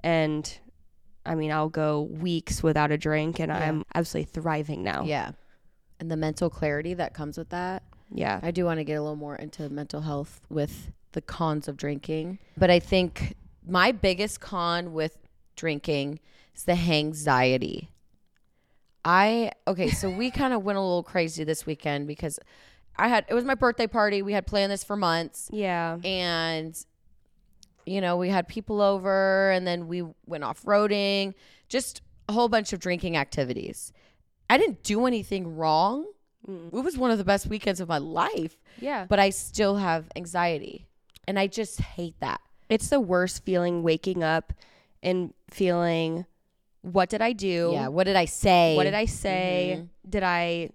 And 0.00 0.58
I 1.24 1.34
mean, 1.34 1.50
I'll 1.52 1.68
go 1.68 2.02
weeks 2.02 2.62
without 2.62 2.90
a 2.92 2.98
drink 2.98 3.38
and 3.40 3.50
Yeah. 3.50 3.58
I'm 3.58 3.84
absolutely 3.94 4.30
thriving 4.32 4.82
now. 4.82 5.04
Yeah, 5.04 5.32
and 6.00 6.10
the 6.10 6.16
mental 6.16 6.50
clarity 6.50 6.94
that 6.94 7.14
comes 7.14 7.36
with 7.36 7.48
that. 7.50 7.82
Yeah. 8.12 8.38
I 8.42 8.50
do 8.52 8.64
want 8.64 8.78
to 8.78 8.84
get 8.84 8.94
a 8.94 9.02
little 9.02 9.16
more 9.16 9.34
into 9.36 9.68
mental 9.68 10.02
health 10.02 10.40
with 10.48 10.92
the 11.12 11.20
cons 11.20 11.66
of 11.66 11.76
drinking. 11.76 12.38
But 12.56 12.70
I 12.70 12.78
think 12.78 13.34
my 13.66 13.90
biggest 13.90 14.40
con 14.40 14.92
with 14.92 15.18
drinking 15.56 16.20
is 16.54 16.64
the 16.64 16.72
anxiety. 16.74 17.90
I, 19.06 19.52
okay, 19.68 19.90
so 19.90 20.10
we 20.10 20.30
kind 20.30 20.52
of 20.52 20.64
went 20.64 20.76
a 20.78 20.80
little 20.80 21.02
crazy 21.04 21.44
this 21.44 21.64
weekend 21.64 22.06
because 22.08 22.38
I 22.96 23.08
had, 23.08 23.24
it 23.28 23.34
was 23.34 23.44
my 23.44 23.54
birthday 23.54 23.86
party. 23.86 24.20
We 24.22 24.32
had 24.32 24.46
planned 24.46 24.72
this 24.72 24.82
for 24.82 24.96
months 24.96 25.48
Yeah. 25.52 25.98
and, 26.04 26.76
you 27.86 28.00
know, 28.00 28.16
we 28.16 28.28
had 28.30 28.48
people 28.48 28.80
over 28.80 29.50
and 29.52 29.66
then 29.66 29.86
we 29.86 30.02
went 30.26 30.42
off 30.44 30.62
roading, 30.64 31.34
just 31.68 32.02
a 32.28 32.32
whole 32.32 32.48
bunch 32.48 32.72
of 32.72 32.80
drinking 32.80 33.16
activities. 33.16 33.92
I 34.50 34.58
didn't 34.58 34.82
do 34.82 35.06
anything 35.06 35.56
wrong. 35.56 36.06
Mm. 36.48 36.68
It 36.74 36.80
was 36.80 36.98
one 36.98 37.10
of 37.12 37.18
the 37.18 37.24
best 37.24 37.46
weekends 37.46 37.80
of 37.80 37.88
my 37.88 37.98
life 37.98 38.56
Yeah. 38.80 39.06
but 39.08 39.18
I 39.20 39.30
still 39.30 39.76
have 39.76 40.06
anxiety. 40.16 40.86
And 41.28 41.38
I 41.38 41.46
just 41.46 41.80
hate 41.80 42.18
that. 42.20 42.40
It's 42.68 42.88
the 42.88 43.00
worst 43.00 43.44
feeling 43.44 43.82
waking 43.84 44.24
up 44.24 44.52
and 45.02 45.32
feeling, 45.50 46.24
what 46.92 47.08
did 47.08 47.20
I 47.22 47.32
do? 47.32 47.70
Yeah. 47.72 47.88
What 47.88 48.04
did 48.04 48.16
I 48.16 48.24
say? 48.26 48.76
What 48.76 48.84
did 48.84 48.94
I 48.94 49.06
say? 49.06 49.78
Mhm. 49.80 49.88
Did 50.10 50.22
I 50.22 50.70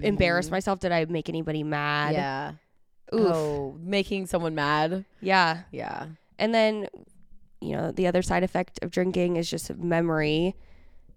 embarrass 0.00 0.48
Mhm. 0.48 0.52
myself? 0.52 0.80
Did 0.80 0.92
I 0.92 1.04
make 1.06 1.28
anybody 1.28 1.62
mad? 1.62 2.14
Yeah. 2.14 2.52
Oof. 3.14 3.32
Oh, 3.34 3.76
making 3.80 4.26
someone 4.26 4.54
mad. 4.54 5.04
Yeah. 5.20 5.62
Yeah. 5.70 6.06
And 6.38 6.52
then, 6.54 6.88
you 7.60 7.72
know, 7.76 7.92
the 7.92 8.06
other 8.06 8.22
side 8.22 8.42
effect 8.42 8.78
of 8.82 8.90
drinking 8.90 9.36
is 9.36 9.48
just 9.48 9.74
memory. 9.76 10.54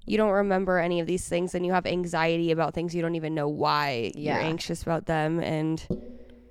You 0.06 0.18
don't 0.18 0.32
remember 0.32 0.80
any 0.80 1.00
of 1.00 1.08
these 1.08 1.28
things 1.28 1.54
and 1.56 1.66
you 1.66 1.72
have 1.74 1.86
anxiety 1.86 2.52
about 2.52 2.74
things 2.74 2.96
you 2.96 3.02
don't 3.02 3.16
even 3.16 3.34
know 3.36 3.48
why 3.50 4.12
Yeah. 4.16 4.36
you're 4.36 4.44
anxious 4.48 4.82
about 4.84 5.06
them. 5.08 5.40
And 5.40 5.84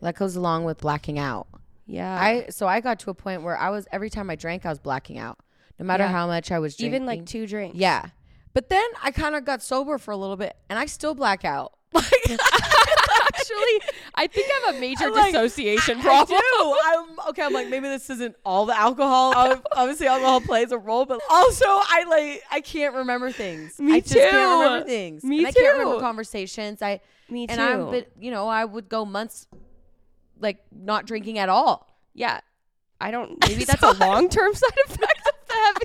That 0.03 0.15
goes 0.17 0.37
along 0.37 0.65
with 0.65 0.79
blacking 0.79 1.19
out. 1.19 1.47
yeah. 1.87 2.17
I 2.21 2.47
so 2.51 2.67
I 2.69 2.81
got 2.81 2.99
to 3.01 3.11
a 3.11 3.15
point 3.15 3.43
where 3.43 3.57
I 3.57 3.71
was 3.71 3.87
every 3.91 4.11
time 4.11 4.29
I 4.31 4.37
drank, 4.37 4.67
I 4.67 4.69
was 4.69 4.79
blacking 4.79 5.19
out, 5.19 5.39
no 5.79 5.87
matter 5.87 6.05
Yeah. 6.05 6.11
how 6.13 6.27
much 6.27 6.51
I 6.51 6.59
was 6.59 6.77
drinking. 6.77 6.95
even 6.95 7.07
like 7.07 7.27
two 7.27 7.47
drinks. 7.47 7.77
yeah. 7.77 8.07
But 8.55 8.69
then 8.71 8.85
I 9.03 9.11
kind 9.13 9.35
of 9.37 9.45
got 9.45 9.63
sober 9.63 9.99
for 9.99 10.11
a 10.11 10.17
little 10.17 10.37
bit, 10.37 10.57
and 10.69 10.79
I 10.79 10.87
still 10.87 11.15
black 11.15 11.45
out. 11.45 11.75
Actually, 11.95 13.81
I 14.15 14.27
think 14.27 14.49
I 14.51 14.67
have 14.67 14.77
a 14.77 14.81
major 14.81 15.11
like, 15.11 15.33
dissociation 15.33 15.99
I 15.99 16.03
problem. 16.03 16.41
do. 16.41 16.77
I'm 16.85 17.29
okay. 17.31 17.43
I'm 17.43 17.53
like 17.53 17.69
maybe 17.69 17.89
this 17.89 18.11
isn't 18.11 18.37
all 18.45 18.67
the 18.67 18.77
alcohol. 18.77 19.33
Obviously, 19.77 20.07
alcohol 20.07 20.41
plays 20.41 20.73
a 20.73 20.79
role, 20.79 21.05
but 21.07 21.21
also 21.31 21.65
I 21.67 22.05
like 22.09 22.43
I 22.51 22.61
can't 22.61 22.95
remember 22.95 23.31
things. 23.31 23.79
Me 23.79 23.95
I 23.97 24.01
just 24.01 24.15
can't 24.15 24.35
remember 24.35 24.81
too. 24.85 24.89
things. 24.89 25.25
Me 25.25 25.39
and 25.39 25.47
I 25.49 25.53
can't 25.53 25.79
remember 25.79 26.01
conversations. 26.01 26.83
I 26.83 27.01
Me 27.31 27.47
too. 27.47 27.53
and 27.53 27.61
I'm 27.61 27.91
but 27.91 28.09
you 28.19 28.31
know 28.31 28.49
I 28.49 28.65
would 28.65 28.89
go 28.89 29.05
months 29.05 29.47
like 30.41 30.59
not 30.73 31.07
drinking 31.07 31.39
at 31.39 31.49
all. 31.49 31.87
yeah. 32.15 32.41
I 33.01 33.13
don't. 33.13 33.39
Maybe 33.49 33.63
that's 33.63 33.81
a 33.81 33.95
So 33.95 34.05
I- 34.05 34.07
long 34.09 34.29
term 34.29 34.53
side 34.55 34.73
effect 34.89 35.18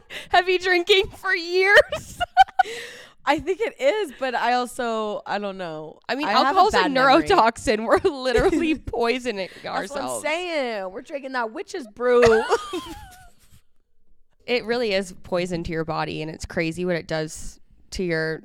heavy, 0.29 0.57
drinking 0.57 1.07
for 1.07 1.35
years. 1.35 2.19
I 3.25 3.39
think 3.39 3.61
it 3.61 3.79
is, 3.79 4.11
but 4.19 4.35
I 4.35 4.53
also 4.53 5.21
I 5.25 5.39
don't 5.39 5.57
know. 5.57 5.99
I 6.09 6.15
mean, 6.15 6.27
a 6.27 6.31
alcohol's 6.31 6.73
a, 6.73 6.89
memory. 6.89 7.23
neurotoxin. 7.23 7.85
We're 7.85 7.99
literally 8.09 8.75
poisoning 8.75 9.49
That's 9.61 9.63
what 9.63 9.71
I'm 9.71 10.05
ourselves. 10.07 10.23
saying. 10.23 10.91
We're 10.91 11.01
drinking 11.01 11.31
that 11.33 11.53
witch's 11.53 11.87
brew. 11.87 12.43
It 14.45 14.65
really 14.65 14.93
is 14.93 15.13
poison 15.23 15.63
to 15.63 15.71
your 15.71 15.85
body, 15.85 16.21
and 16.21 16.29
it's 16.29 16.45
crazy 16.45 16.83
what 16.83 16.97
it 16.97 17.07
does 17.07 17.61
to 17.91 18.03
your 18.03 18.43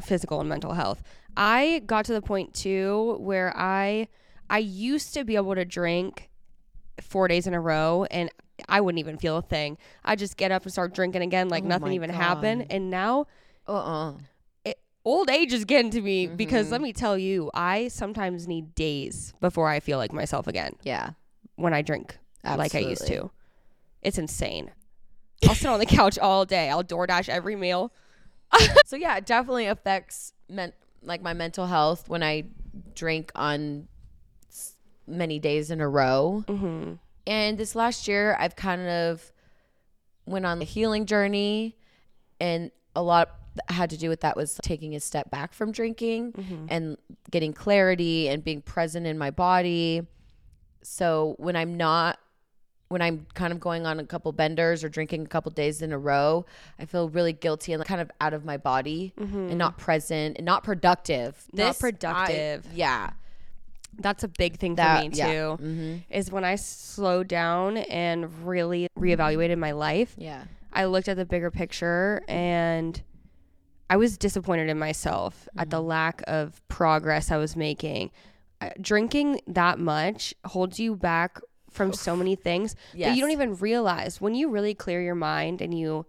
physical 0.00 0.40
and 0.40 0.48
mental 0.48 0.72
health. 0.72 1.02
I 1.36 1.82
got 1.86 2.04
to 2.06 2.12
the 2.12 2.22
point 2.22 2.54
too 2.54 3.16
where 3.20 3.56
I 3.56 4.08
I 4.50 4.58
used 4.58 5.14
to 5.14 5.24
be 5.24 5.36
able 5.36 5.54
to 5.54 5.64
drink 5.64 6.28
four 7.00 7.28
days 7.28 7.46
in 7.46 7.54
a 7.54 7.60
row, 7.60 8.04
and 8.10 8.30
I 8.68 8.80
wouldn't 8.80 8.98
even 9.00 9.18
feel 9.18 9.36
a 9.36 9.42
thing. 9.42 9.78
I 10.04 10.16
just 10.16 10.36
get 10.36 10.50
up 10.52 10.62
and 10.64 10.72
start 10.72 10.94
drinking 10.94 11.22
again, 11.22 11.48
like 11.48 11.64
Oh 11.64 11.68
nothing 11.68 11.92
even 11.92 12.10
happened. 12.10 12.66
And 12.70 12.90
now 12.90 13.26
uh-uh. 13.66 14.14
old 15.04 15.28
age 15.30 15.52
is 15.52 15.64
getting 15.64 15.90
to 15.90 16.00
me 16.00 16.26
because 16.28 16.68
Mhm. 16.68 16.72
let 16.72 16.80
me 16.80 16.92
tell 16.92 17.18
you, 17.18 17.50
I 17.54 17.88
sometimes 17.88 18.46
need 18.46 18.74
days 18.74 19.34
before 19.40 19.68
I 19.68 19.80
feel 19.80 19.98
like 19.98 20.12
myself 20.12 20.46
again 20.46 20.74
Yeah. 20.82 21.10
when 21.56 21.74
I 21.74 21.82
drink 21.82 22.18
like 22.44 22.74
I 22.74 22.80
used 22.80 23.06
to. 23.08 23.30
It's 24.02 24.18
insane. 24.18 24.70
I'll 25.48 25.54
sit 25.56 25.66
on 25.68 25.78
the 25.80 25.86
couch 25.86 26.18
all 26.18 26.44
day. 26.44 26.70
I'll 26.70 26.84
DoorDash 26.84 27.28
every 27.28 27.56
meal. 27.56 27.92
so 28.86 28.96
yeah, 28.96 29.16
it 29.16 29.26
definitely 29.26 29.66
affects 29.66 30.32
men- 30.48 30.72
like 31.02 31.20
my 31.22 31.32
mental 31.32 31.66
health 31.66 32.08
when 32.08 32.22
I 32.22 32.44
drink 32.94 33.32
on 33.34 33.88
many 35.06 35.38
days 35.40 35.70
in 35.70 35.80
a 35.80 35.88
row. 35.88 36.44
Mm-hmm. 36.46 36.92
And 37.26 37.56
this 37.58 37.74
last 37.74 38.08
year, 38.08 38.36
I've 38.38 38.56
kind 38.56 38.82
of 38.88 39.32
went 40.26 40.46
on 40.46 40.60
a 40.60 40.64
healing 40.64 41.06
journey, 41.06 41.76
and 42.40 42.70
a 42.96 43.02
lot 43.02 43.30
had 43.68 43.90
to 43.90 43.98
do 43.98 44.08
with 44.08 44.20
that 44.20 44.34
was 44.36 44.58
taking 44.62 44.94
a 44.94 45.00
step 45.00 45.30
back 45.30 45.52
from 45.52 45.72
drinking 45.72 46.32
Mm-hmm. 46.32 46.66
and 46.70 46.96
getting 47.30 47.52
clarity 47.52 48.28
and 48.28 48.42
being 48.42 48.62
present 48.62 49.06
in 49.06 49.18
my 49.18 49.30
body. 49.30 50.06
So 50.82 51.34
when 51.38 51.54
I'm 51.56 51.76
not 51.76 52.18
when 52.88 53.00
I'm 53.00 53.26
kind 53.32 53.54
of 53.54 53.60
going 53.60 53.86
on 53.86 53.98
a 54.00 54.04
couple 54.04 54.30
benders 54.32 54.84
or 54.84 54.90
drinking 54.90 55.22
a 55.24 55.26
couple 55.26 55.50
days 55.50 55.80
in 55.80 55.92
a 55.92 55.98
row, 55.98 56.44
I 56.78 56.84
feel 56.84 57.08
really 57.08 57.32
guilty 57.32 57.72
and 57.72 57.82
kind 57.86 58.02
of 58.02 58.10
out 58.20 58.34
of 58.34 58.44
my 58.44 58.58
body 58.58 59.14
and 59.16 59.56
not 59.56 59.78
present 59.78 60.36
and 60.36 60.44
not 60.44 60.62
productive. 60.62 61.36
Mm-hmm. 61.48 61.56
Not 61.56 61.66
This, 61.68 61.78
I- 61.78 61.80
productive. 61.90 62.66
yeah. 62.74 63.10
That's 63.98 64.24
a 64.24 64.28
big 64.28 64.58
thing 64.58 64.76
That- 64.76 64.98
for 64.98 65.02
me 65.04 65.10
too. 65.10 65.18
yeah. 65.18 65.42
Mm-hmm. 65.56 65.96
Is 66.10 66.30
when 66.32 66.44
I 66.44 66.56
slowed 66.56 67.28
down 67.28 67.76
and 67.76 68.46
really 68.46 68.88
reevaluated 68.98 69.58
my 69.58 69.72
life. 69.72 70.14
Yeah. 70.16 70.44
I 70.72 70.86
looked 70.86 71.08
at 71.08 71.16
the 71.16 71.26
bigger 71.26 71.50
picture 71.50 72.22
and 72.28 73.00
I 73.90 73.96
was 73.96 74.16
disappointed 74.16 74.68
in 74.70 74.78
myself 74.78 75.46
at 75.56 75.64
Mm-hmm. 75.64 75.70
the 75.70 75.82
lack 75.82 76.22
of 76.26 76.66
progress 76.68 77.30
I 77.30 77.36
was 77.36 77.54
making. 77.56 78.10
Uh, 78.60 78.70
drinking 78.80 79.40
that 79.46 79.78
much 79.78 80.34
holds 80.46 80.80
you 80.80 80.96
back 80.96 81.40
from 81.70 81.92
so 81.92 82.16
many 82.22 82.34
things 82.36 82.74
that 82.98 83.14
you 83.14 83.20
don't 83.20 83.32
even 83.32 83.56
realize. 83.56 84.20
When 84.20 84.34
you 84.34 84.48
really 84.48 84.74
clear 84.74 85.02
your 85.02 85.14
mind 85.14 85.60
and 85.60 85.76
you 85.78 86.06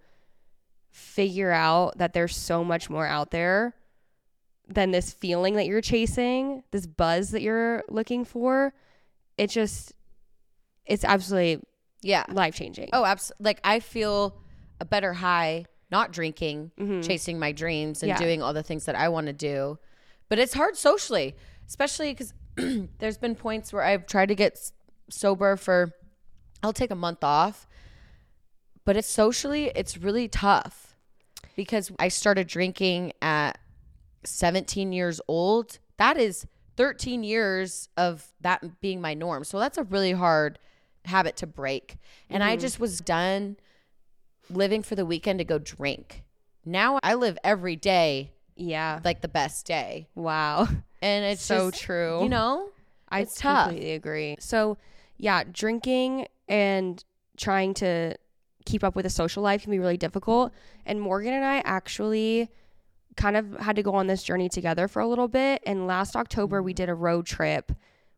figure 0.91 1.51
out 1.51 1.97
that 1.97 2.13
there's 2.13 2.35
so 2.35 2.63
much 2.63 2.89
more 2.89 3.05
out 3.07 3.31
there 3.31 3.75
than 4.67 4.91
this 4.91 5.11
feeling 5.11 5.55
that 5.55 5.65
you're 5.65 5.81
chasing, 5.81 6.63
this 6.71 6.85
buzz 6.87 7.31
that 7.31 7.41
you're 7.41 7.83
looking 7.89 8.23
for, 8.25 8.73
it 9.37 9.49
just 9.49 9.93
it's 10.85 11.03
absolutely 11.05 11.63
Yeah. 12.01 12.25
life 12.29 12.55
changing. 12.55 12.89
Oh, 12.91 13.05
absolutely. 13.05 13.43
Like 13.45 13.59
I 13.63 13.79
feel 13.79 14.37
a 14.81 14.85
better 14.85 15.13
high 15.13 15.65
not 15.91 16.11
drinking, 16.11 16.71
Mhm. 16.77 17.05
chasing 17.05 17.37
my 17.39 17.51
dreams 17.51 18.01
and 18.03 18.09
Yeah. 18.09 18.17
doing 18.17 18.41
all 18.41 18.51
the 18.53 18.63
things 18.63 18.85
that 18.85 18.95
I 18.95 19.07
want 19.09 19.27
to 19.27 19.33
do. 19.33 19.77
But 20.27 20.39
it's 20.39 20.53
hard 20.53 20.75
socially, 20.75 21.35
especially 21.67 22.13
cuz 22.15 22.33
there's 22.99 23.17
been 23.17 23.35
points 23.35 23.71
where 23.71 23.83
I've 23.83 24.05
tried 24.07 24.27
to 24.27 24.35
get 24.35 24.59
sober 25.09 25.55
for 25.55 25.93
I'll 26.63 26.73
take 26.73 26.91
a 26.91 26.95
month 26.95 27.23
off. 27.23 27.67
But 28.85 28.97
it's 28.97 29.07
socially 29.07 29.71
it's 29.75 29.97
really 29.97 30.27
tough 30.27 30.95
because 31.55 31.91
I 31.99 32.07
started 32.09 32.47
drinking 32.47 33.13
at 33.21 33.57
17 34.25 34.91
years 34.93 35.21
old. 35.27 35.79
That 35.97 36.17
is 36.17 36.45
13 36.75 37.23
years 37.23 37.89
of 37.97 38.31
that 38.41 38.81
being 38.81 39.01
my 39.01 39.13
norm. 39.13 39.43
So 39.43 39.59
that's 39.59 39.77
a 39.77 39.83
really 39.83 40.13
hard 40.13 40.59
habit 41.05 41.35
to 41.37 41.47
break. 41.47 41.97
And 42.29 42.43
I 42.43 42.53
mm-hmm. 42.53 42.61
just 42.61 42.79
was 42.79 42.99
done 42.99 43.57
living 44.49 44.83
for 44.83 44.95
the 44.95 45.05
weekend 45.05 45.39
to 45.39 45.45
go 45.45 45.59
drink. 45.59 46.23
Now 46.65 46.99
I 47.03 47.15
live 47.15 47.37
every 47.43 47.75
day 47.75 48.31
Yeah. 48.55 48.99
like 49.03 49.21
the 49.21 49.27
best 49.27 49.65
day. 49.65 50.07
Wow. 50.15 50.67
And 51.01 51.25
it's 51.25 51.43
so 51.43 51.69
just, 51.69 51.83
true. 51.83 52.23
You 52.23 52.29
know? 52.29 52.69
I 53.09 53.21
It's 53.21 53.35
tough. 53.35 53.67
completely 53.67 53.91
agree. 53.91 54.37
So, 54.39 54.77
yeah, 55.17 55.43
drinking 55.51 56.27
and 56.47 57.03
trying 57.37 57.73
to 57.75 58.15
keep 58.65 58.83
up 58.83 58.95
with 58.95 59.05
a 59.05 59.09
social 59.09 59.43
life 59.43 59.63
can 59.63 59.71
be 59.71 59.79
really 59.79 59.97
difficult. 59.97 60.53
And 60.85 61.01
Morgan 61.01 61.33
and 61.33 61.43
I 61.45 61.61
actually 61.65 62.49
kind 63.15 63.35
of 63.37 63.57
had 63.59 63.75
to 63.75 63.83
go 63.83 63.93
on 63.95 64.07
this 64.07 64.23
journey 64.23 64.49
together 64.49 64.87
for 64.87 65.01
a 65.01 65.07
little 65.07 65.27
bit. 65.27 65.61
And 65.65 65.87
last 65.87 66.15
October, 66.15 66.61
we 66.61 66.71
mm-hmm. 66.71 66.77
did 66.77 66.89
a 66.89 66.95
road 66.95 67.25
trip 67.25 67.71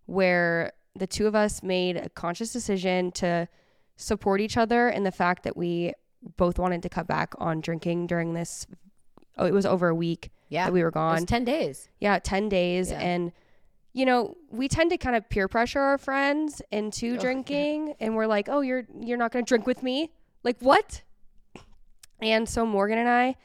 where 0.05 0.71
the 0.95 1.07
two 1.07 1.27
of 1.27 1.35
us 1.35 1.61
made 1.61 1.97
a 1.97 2.09
conscious 2.09 2.53
decision 2.53 3.11
to 3.13 3.47
support 3.97 4.41
each 4.41 4.57
other 4.57 4.89
in 4.89 5.03
the 5.03 5.11
fact 5.11 5.43
that 5.43 5.55
we 5.57 5.93
both 6.37 6.57
wanted 6.57 6.81
to 6.83 6.89
cut 6.89 7.07
back 7.07 7.33
on 7.37 7.61
drinking 7.61 8.07
during 8.07 8.33
this. 8.33 8.65
Oh, 9.37 9.45
it 9.45 9.53
was 9.53 9.65
over 9.65 9.89
a 9.89 9.95
week 9.95 10.31
Yeah. 10.49 10.65
that 10.65 10.73
we 10.73 10.81
were 10.81 10.89
It 10.89 10.93
gone 10.93 11.15
was 11.15 11.25
10 11.25 11.43
days. 11.43 11.89
yeah 11.99 12.19
10 12.19 12.49
days 12.49 12.89
Yeah. 12.91 12.99
and 12.99 13.31
you 13.93 14.05
know 14.05 14.35
we 14.49 14.67
tend 14.67 14.91
to 14.91 14.97
kind 14.97 15.15
of 15.15 15.27
peer 15.29 15.47
pressure 15.47 15.79
our 15.79 15.97
friends 15.97 16.61
into 16.71 17.13
yeah. 17.13 17.19
drinking 17.19 17.95
and 17.99 18.15
we're 18.15 18.27
like 18.27 18.47
oh 18.49 18.61
you're 18.61 18.85
you're 19.01 19.17
not 19.17 19.31
going 19.31 19.43
to 19.43 19.47
drink 19.47 19.65
with 19.67 19.83
me 19.83 20.11
like 20.43 20.57
what 20.59 21.01
and 22.21 22.47
so 22.47 22.65
morgan 22.65 22.97
and 22.97 23.09
i 23.09 23.35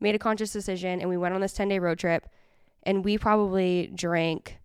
made 0.00 0.14
a 0.14 0.18
conscious 0.18 0.52
decision 0.52 1.00
and 1.00 1.08
we 1.08 1.16
went 1.16 1.34
on 1.34 1.40
this 1.40 1.52
10 1.52 1.68
day 1.68 1.78
road 1.78 1.98
trip 1.98 2.26
and 2.82 3.04
we 3.04 3.18
probably 3.18 3.90
drank 3.94 4.58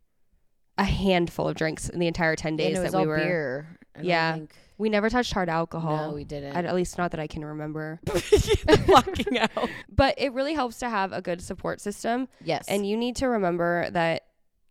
a 0.77 0.83
handful 0.83 1.47
of 1.47 1.55
drinks 1.55 1.89
in 1.89 1.99
the 1.99 2.07
entire 2.07 2.35
10 2.35 2.55
days 2.57 2.67
and 2.67 2.77
it 2.77 2.81
was 2.81 2.91
that 2.93 2.97
we 2.99 3.03
all 3.03 3.09
were 3.09 3.17
beer. 3.17 3.77
I 3.97 4.01
Yeah. 4.01 4.33
think- 4.33 4.55
we 4.77 4.89
never 4.89 5.09
touched 5.09 5.31
hard 5.31 5.47
alcohol 5.47 6.09
No, 6.09 6.13
we 6.15 6.25
didn't. 6.25 6.53
at, 6.55 6.65
at 6.65 6.75
least 6.75 6.97
not 6.97 7.11
that 7.11 7.19
i 7.21 7.27
can 7.27 7.45
remember 7.45 7.99
Blocking 8.85 9.39
out. 9.39 9.69
but 9.89 10.15
it 10.17 10.33
really 10.33 10.53
helps 10.53 10.79
to 10.79 10.89
have 10.89 11.13
a 11.13 11.21
good 11.21 11.41
support 11.41 11.79
system 11.79 12.27
Yes. 12.43 12.65
And 12.67 12.85
you 12.87 12.97
need 12.97 13.15
to 13.17 13.27
remember 13.27 13.89
that, 13.91 14.23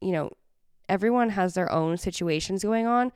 you 0.02 0.12
know, 0.12 0.30
everyone 0.88 1.30
has 1.30 1.54
their 1.54 1.72
own 1.72 1.96
situations 1.96 2.62
going 2.62 2.86
on. 2.86 3.12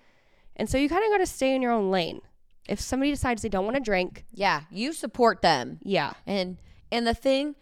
And 0.56 0.68
so 0.70 0.78
you 0.78 0.88
kind 0.88 1.04
of 1.04 1.10
got 1.10 1.18
to 1.18 1.26
stay 1.26 1.54
in 1.54 1.60
your 1.62 1.72
own 1.72 1.90
lane. 1.90 2.22
If 2.66 2.80
somebody 2.80 3.10
decides 3.10 3.42
they 3.42 3.48
don't 3.50 3.64
want 3.64 3.76
to 3.76 3.82
drink, 3.82 4.24
yeah, 4.32 4.62
you 4.70 4.92
support 4.94 5.42
them. 5.42 5.78
yeah. 5.82 6.14
And 6.26 6.56
and 6.92 7.06
the 7.06 7.14
thing 7.14 7.54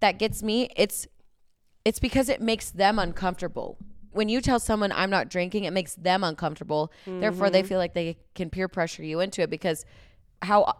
that 0.00 0.18
gets 0.18 0.42
me, 0.42 0.70
it's 0.76 1.06
it's 1.84 1.98
because 2.00 2.28
it 2.28 2.40
makes 2.40 2.70
them 2.70 2.98
uncomfortable. 2.98 3.78
When 4.10 4.28
you 4.28 4.40
tell 4.40 4.58
someone 4.58 4.90
I'm 4.92 5.10
not 5.10 5.28
drinking, 5.28 5.64
it 5.64 5.72
makes 5.72 5.94
them 5.94 6.24
uncomfortable. 6.24 6.92
Therefore, 7.06 7.46
Mm-hmm. 7.46 7.52
they 7.52 7.62
feel 7.62 7.78
like 7.78 7.94
they 7.94 8.18
can 8.34 8.50
peer 8.50 8.68
pressure 8.68 9.02
you 9.04 9.20
into 9.20 9.42
it 9.42 9.50
because 9.50 9.84
how 10.42 10.72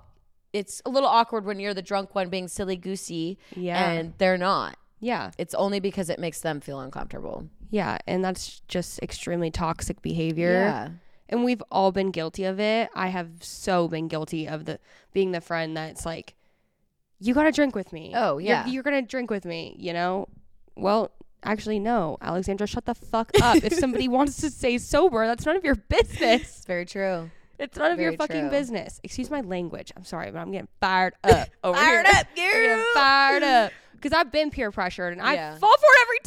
it's 0.53 0.81
a 0.87 0.91
little 0.91 1.09
awkward 1.09 1.45
when 1.45 1.61
you're 1.61 1.75
the 1.75 1.83
drunk 1.83 2.15
one 2.15 2.31
being 2.31 2.49
silly 2.49 2.77
goosey 2.77 3.39
Yeah. 3.55 3.91
and 3.91 4.15
they're 4.19 4.39
not. 4.39 4.77
Yeah. 5.01 5.31
It's 5.39 5.55
only 5.55 5.79
because 5.79 6.11
it 6.11 6.19
makes 6.19 6.41
them 6.41 6.61
feel 6.61 6.81
uncomfortable. 6.81 7.49
Yeah. 7.71 7.99
And 8.07 8.25
that's 8.25 8.61
just 8.67 8.99
extremely 9.03 9.51
toxic 9.51 10.01
behavior. 10.03 10.53
Yeah. 10.53 10.89
And 11.29 11.45
we've 11.45 11.63
all 11.71 11.93
been 11.93 12.11
guilty 12.11 12.45
of 12.45 12.59
it. 12.59 12.89
I 12.95 13.09
have 13.09 13.29
so 13.41 13.87
been 13.89 14.09
guilty 14.09 14.49
of 14.49 14.65
the 14.65 14.81
being 15.13 15.33
the 15.33 15.41
friend 15.43 15.77
that's 15.77 16.05
like, 16.07 16.35
you 17.21 17.35
got 17.35 17.45
to 17.45 17.53
drink 17.53 17.75
with 17.75 17.93
me. 17.93 18.13
Oh, 18.15 18.39
You're- 18.39 18.49
yeah. 18.49 18.67
You're, 18.67 18.83
going 18.83 19.03
to 19.03 19.07
drink 19.09 19.31
with 19.31 19.45
me, 19.45 19.75
you 19.79 19.93
know? 19.93 20.29
Well, 20.77 21.11
actually, 21.43 21.79
no. 21.79 22.17
Alexandra, 22.21 22.67
shut 22.67 22.85
the 22.85 22.95
fuck 22.95 23.31
up. 23.43 23.57
if 23.63 23.73
somebody 23.79 24.09
wants 24.09 24.37
to 24.41 24.51
stay 24.51 24.79
sober, 24.79 25.27
that's 25.27 25.45
none 25.45 25.57
of 25.57 25.65
your 25.65 25.75
business. 25.75 26.43
It's 26.43 26.65
very 26.65 26.87
true. 26.87 27.31
It's 27.59 27.77
none 27.77 27.91
of 27.91 27.99
your 27.99 28.13
fucking 28.13 28.43
true. 28.43 28.51
business. 28.51 29.01
Excuse 29.03 29.31
my 29.31 29.41
language. 29.41 29.93
I'm 29.97 30.05
sorry, 30.05 30.31
but 30.31 30.39
I'm 30.39 30.53
getting 30.53 30.69
fired 30.81 31.15
up 31.25 31.49
over 31.65 31.77
Fired 31.77 32.07
here. 32.07 32.15
up, 32.21 32.27
I'm 32.29 32.35
getting 32.37 32.85
fired 32.95 33.43
up 33.43 33.73
because 33.95 34.13
I've 34.13 34.31
been 34.31 34.51
peer 34.51 34.71
pressured 34.71 35.13
and 35.13 35.21
I 35.21 35.35
fall 35.57 35.77
for 35.77 35.87
it 35.91 36.03
every 36.03 36.19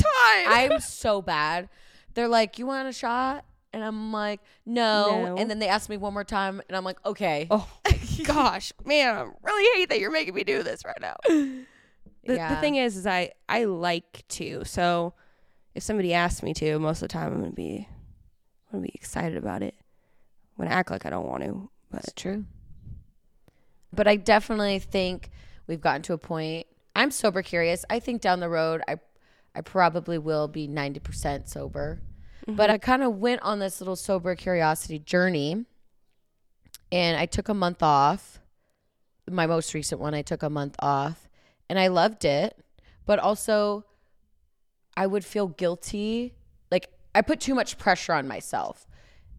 time. 0.66 0.74
I'm 0.74 0.80
so 0.82 1.22
bad. 1.22 1.70
They're 2.16 2.28
like, 2.28 2.60
"You 2.60 2.66
want 2.66 2.90
a 2.90 2.92
shot?" 2.92 3.46
And 3.72 3.82
I'm 3.82 4.12
like, 4.12 4.42
"No." 4.66 5.24
No. 5.28 5.38
And 5.38 5.50
then 5.50 5.60
they 5.60 5.70
ask 5.70 5.90
me 5.90 5.96
one 5.96 6.12
more 6.12 6.26
time, 6.26 6.62
and 6.68 6.76
I'm 6.76 6.84
like, 6.84 6.98
"Okay." 7.06 7.48
oh 7.50 7.66
gosh, 8.24 8.72
man, 8.86 9.16
I 9.16 9.28
really 9.44 9.80
hate 9.80 9.90
that 9.90 10.00
you're 10.00 10.12
making 10.12 10.34
me 10.34 10.44
do 10.44 10.64
this 10.64 10.84
right 10.86 11.02
now. 11.02 11.16
The, 12.24 12.36
the 12.36 12.58
thing 12.58 12.76
is, 12.76 12.98
is 12.98 13.08
I 13.08 13.32
I 13.50 13.64
like 13.64 14.24
to. 14.30 14.62
So 14.64 15.16
if 15.74 15.82
somebody 15.82 16.14
asks 16.14 16.44
me 16.44 16.54
to, 16.54 16.78
most 16.78 17.02
of 17.02 17.08
the 17.08 17.14
time 17.14 17.34
I'm 17.34 17.40
gonna 17.40 17.52
be 17.52 17.88
I'm 18.72 18.80
gonna 18.80 18.84
be 18.84 18.94
excited 18.94 19.38
about 19.38 19.64
it. 19.64 19.74
I'm 20.58 20.66
gonna 20.66 20.76
act 20.76 20.92
like 20.92 21.06
I 21.06 21.10
don't 21.10 21.28
want 21.28 21.44
to, 21.44 21.70
but 21.90 22.04
It's 22.04 22.14
true. 22.14 22.46
But 23.94 24.08
I 24.08 24.16
definitely 24.16 24.80
think 24.80 25.32
we've 25.68 25.82
gotten 25.82 26.02
to 26.04 26.14
a 26.14 26.18
point. 26.18 26.68
I'm 26.96 27.12
sober 27.12 27.42
curious. 27.42 27.84
I 27.90 28.00
think 28.00 28.22
down 28.22 28.40
the 28.40 28.50
road, 28.50 28.82
I, 28.88 29.00
I 29.56 29.62
probably 29.62 30.18
will 30.18 30.48
be 30.48 30.68
90% 30.68 31.50
sober. 31.50 32.02
But 32.48 32.56
mm-hmm. 32.56 32.72
I 32.72 32.78
kind 32.78 33.04
of 33.04 33.18
went 33.18 33.42
on 33.42 33.60
this 33.60 33.82
little 33.82 33.96
sober 33.96 34.36
curiosity 34.36 35.00
journey, 35.00 35.66
and 36.92 37.18
I 37.18 37.26
took 37.26 37.50
a 37.50 37.54
month 37.54 37.82
off. 37.82 38.40
My 39.30 39.48
most 39.48 39.74
recent 39.74 40.02
one, 40.02 40.14
I 40.14 40.22
took 40.22 40.44
a 40.44 40.50
month 40.50 40.76
off, 40.80 41.30
and 41.70 41.80
I 41.80 41.88
loved 41.88 42.26
it. 42.26 42.58
But 43.06 43.20
also, 43.20 43.86
I 44.98 45.08
would 45.08 45.24
feel 45.24 45.48
guilty. 45.48 46.34
Like 46.70 46.90
I 47.16 47.22
put 47.22 47.40
too 47.40 47.56
much 47.56 47.78
pressure 47.78 48.14
on 48.14 48.28
myself, 48.28 48.88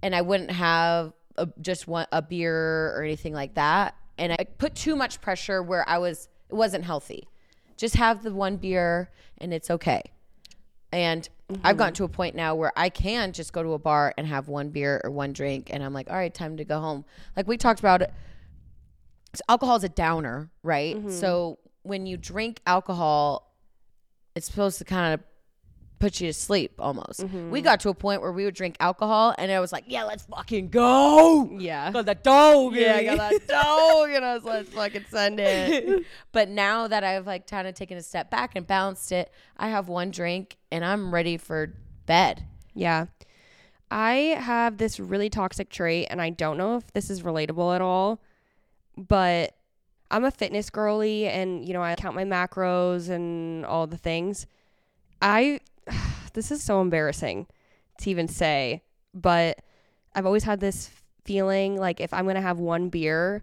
and 0.02 0.14
I 0.14 0.22
wouldn't 0.22 0.50
have 0.50 1.12
a, 1.36 1.48
just 1.60 1.86
one 1.86 2.06
a 2.12 2.22
beer 2.22 2.96
or 2.96 3.02
anything 3.02 3.34
like 3.34 3.54
that. 3.54 3.94
And 4.18 4.32
I 4.32 4.44
put 4.58 4.74
too 4.74 4.96
much 4.96 5.20
pressure 5.20 5.62
where 5.62 5.88
I 5.88 5.98
was 5.98 6.28
it 6.48 6.54
wasn't 6.54 6.84
healthy. 6.84 7.28
Just 7.76 7.96
have 7.96 8.22
the 8.22 8.32
one 8.32 8.56
beer, 8.56 9.10
and 9.38 9.52
it's 9.52 9.70
okay. 9.70 10.02
And 10.92 11.28
I've 11.64 11.76
gotten 11.76 11.94
to 11.94 12.05
a 12.05 12.09
point 12.09 12.37
now 12.37 12.55
where 12.55 12.72
I 12.76 12.88
can 12.88 13.33
just 13.33 13.52
go 13.52 13.62
to 13.62 13.72
a 13.72 13.78
bar 13.78 14.14
and 14.16 14.26
have 14.26 14.48
one 14.48 14.70
beer 14.70 15.00
or 15.02 15.11
one 15.11 15.33
drink, 15.33 15.70
and 15.72 15.83
I'm 15.83 15.92
like, 15.92 16.11
all 16.11 16.16
right, 16.16 16.33
time 16.33 16.57
to 16.59 16.64
go 16.64 16.81
home. 16.81 17.05
Like 17.37 17.48
we 17.48 17.57
talked 17.57 17.81
about 17.81 18.02
so 19.35 19.42
alcohol 19.48 19.76
is 19.76 19.85
a 19.85 19.88
downer, 19.88 20.50
right? 20.62 20.96
Mm-hmm. 20.96 21.11
So 21.11 21.59
when 21.83 22.07
you 22.07 22.16
drink 22.16 22.61
alcohol, 22.66 23.50
it's 24.35 24.46
supposed 24.46 24.78
to 24.78 24.85
kind 24.85 25.14
of 25.14 25.20
put 26.02 26.20
you 26.20 26.26
to 26.26 26.32
sleep 26.32 26.72
almost. 26.80 27.20
We 27.20 27.28
mm-hmm. 27.28 27.58
got 27.60 27.78
to 27.80 27.88
a 27.88 27.94
point 27.94 28.22
where 28.22 28.32
we 28.32 28.44
would 28.44 28.56
drink 28.56 28.76
alcohol, 28.80 29.36
and 29.38 29.52
I 29.52 29.60
was 29.60 29.70
like, 29.70 29.84
yeah, 29.86 30.02
let's 30.02 30.24
fucking 30.24 30.70
go. 30.70 31.48
yeah, 31.56 31.92
Got 31.92 32.06
that 32.06 32.24
dog. 32.24 32.74
yeah, 32.74 32.96
I 32.96 33.04
got 33.04 33.18
that 33.18 33.46
dog, 33.46 34.10
and 34.10 34.24
I 34.24 34.34
was 34.34 34.42
like, 34.42 34.54
let's 34.54 34.70
fucking 34.70 35.04
send 35.10 35.38
it. 35.38 36.04
but 36.32 36.48
now 36.48 36.88
that 36.88 37.04
I've 37.04 37.24
like 37.24 37.46
kind 37.46 37.68
of 37.68 37.74
taken 37.74 37.96
a 37.96 38.02
step 38.02 38.32
back 38.32 38.56
and 38.56 38.66
balanced 38.66 39.12
it, 39.12 39.32
I 39.56 39.68
have 39.68 39.86
one 39.88 40.10
drink 40.10 40.56
and 40.72 40.84
I'm 40.84 41.14
ready 41.14 41.36
for 41.36 41.72
bed. 42.06 42.46
Yeah. 42.74 43.06
I 43.88 44.36
have 44.40 44.78
this 44.78 44.98
really 44.98 45.30
toxic 45.30 45.70
trait, 45.70 46.08
and 46.10 46.20
I 46.20 46.30
don't 46.30 46.58
know 46.58 46.78
if 46.78 46.92
this 46.92 47.10
is 47.10 47.22
relatable 47.22 47.76
at 47.76 47.80
all, 47.80 48.20
but 48.96 49.54
I'm 50.10 50.24
a 50.24 50.32
fitness 50.32 50.68
girly, 50.68 51.28
and 51.28 51.64
you 51.64 51.72
know, 51.72 51.82
I 51.82 51.94
count 51.94 52.16
my 52.16 52.24
macros 52.24 53.08
and 53.08 53.64
all 53.64 53.86
the 53.86 53.96
things. 53.96 54.48
I, 55.20 55.60
this 56.34 56.50
is 56.50 56.62
so 56.62 56.80
embarrassing 56.80 57.46
to 58.00 58.10
even 58.10 58.28
say, 58.28 58.82
but 59.14 59.60
I've 60.14 60.26
always 60.26 60.44
had 60.44 60.60
this 60.60 60.90
feeling 61.24 61.76
like 61.76 62.00
if 62.00 62.12
I'm 62.12 62.26
gonna 62.26 62.40
have 62.40 62.58
one 62.58 62.88
beer, 62.88 63.42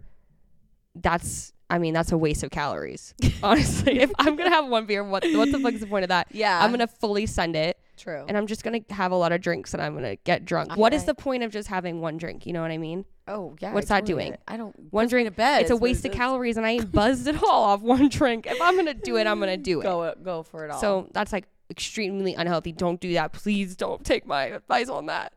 that's, 0.94 1.52
I 1.68 1.78
mean, 1.78 1.94
that's 1.94 2.12
a 2.12 2.18
waste 2.18 2.42
of 2.42 2.50
calories. 2.50 3.14
Honestly, 3.42 4.00
if 4.00 4.10
I'm 4.18 4.36
gonna 4.36 4.50
have 4.50 4.68
one 4.68 4.86
beer, 4.86 5.02
what 5.04 5.24
what 5.34 5.50
the 5.52 5.58
fuck 5.58 5.74
is 5.74 5.80
the 5.80 5.86
point 5.86 6.04
of 6.04 6.08
that? 6.08 6.28
Yeah. 6.32 6.62
I'm 6.62 6.70
gonna 6.70 6.86
fully 6.86 7.26
send 7.26 7.56
it 7.56 7.78
True. 7.96 8.24
and 8.28 8.36
I'm 8.36 8.46
just 8.46 8.64
gonna 8.64 8.80
have 8.90 9.12
a 9.12 9.16
lot 9.16 9.32
of 9.32 9.40
drinks 9.40 9.72
and 9.72 9.82
I'm 9.82 9.94
gonna 9.94 10.16
get 10.16 10.44
drunk. 10.44 10.76
What 10.76 10.92
is 10.92 11.04
the 11.04 11.14
point 11.14 11.42
of 11.42 11.52
just 11.52 11.68
having 11.68 12.00
one 12.00 12.16
drink? 12.16 12.46
You 12.46 12.52
know 12.52 12.62
what 12.62 12.70
I 12.70 12.78
mean? 12.78 13.04
Oh 13.28 13.54
yeah. 13.60 13.72
What's 13.72 13.90
I 13.90 14.00
that 14.00 14.06
totally 14.06 14.24
doing? 14.30 14.38
I 14.48 14.56
don't. 14.56 14.74
One 14.92 15.06
drink- 15.06 15.28
to 15.28 15.34
bed. 15.34 15.62
it's 15.62 15.70
a 15.70 15.74
is 15.74 15.80
what 15.80 15.86
it 15.86 15.90
waste 15.92 16.04
of 16.06 16.12
calories, 16.12 16.56
and 16.56 16.66
I 16.66 16.70
ain't 16.70 16.90
buzzed 16.90 17.28
it 17.28 17.40
all 17.42 17.64
off 17.64 17.80
one 17.80 18.08
drink. 18.08 18.46
If 18.46 18.60
I'm 18.60 18.74
gonna 18.74 18.94
do 18.94 19.16
it, 19.16 19.26
I'm 19.26 19.38
gonna 19.38 19.56
do 19.70 19.80
it. 19.80 19.84
Go 19.84 20.02
uh, 20.02 20.14
go 20.14 20.42
for 20.42 20.64
it 20.64 20.70
all. 20.70 20.80
So 20.80 21.08
that's 21.12 21.32
like 21.32 21.46
extremely 21.70 22.34
unhealthy. 22.34 22.72
Don't 22.72 23.00
do 23.00 23.12
that. 23.14 23.32
Please 23.32 23.76
don't 23.76 24.04
take 24.04 24.26
my 24.26 24.44
advice 24.46 24.88
on 24.88 25.06
that. 25.06 25.32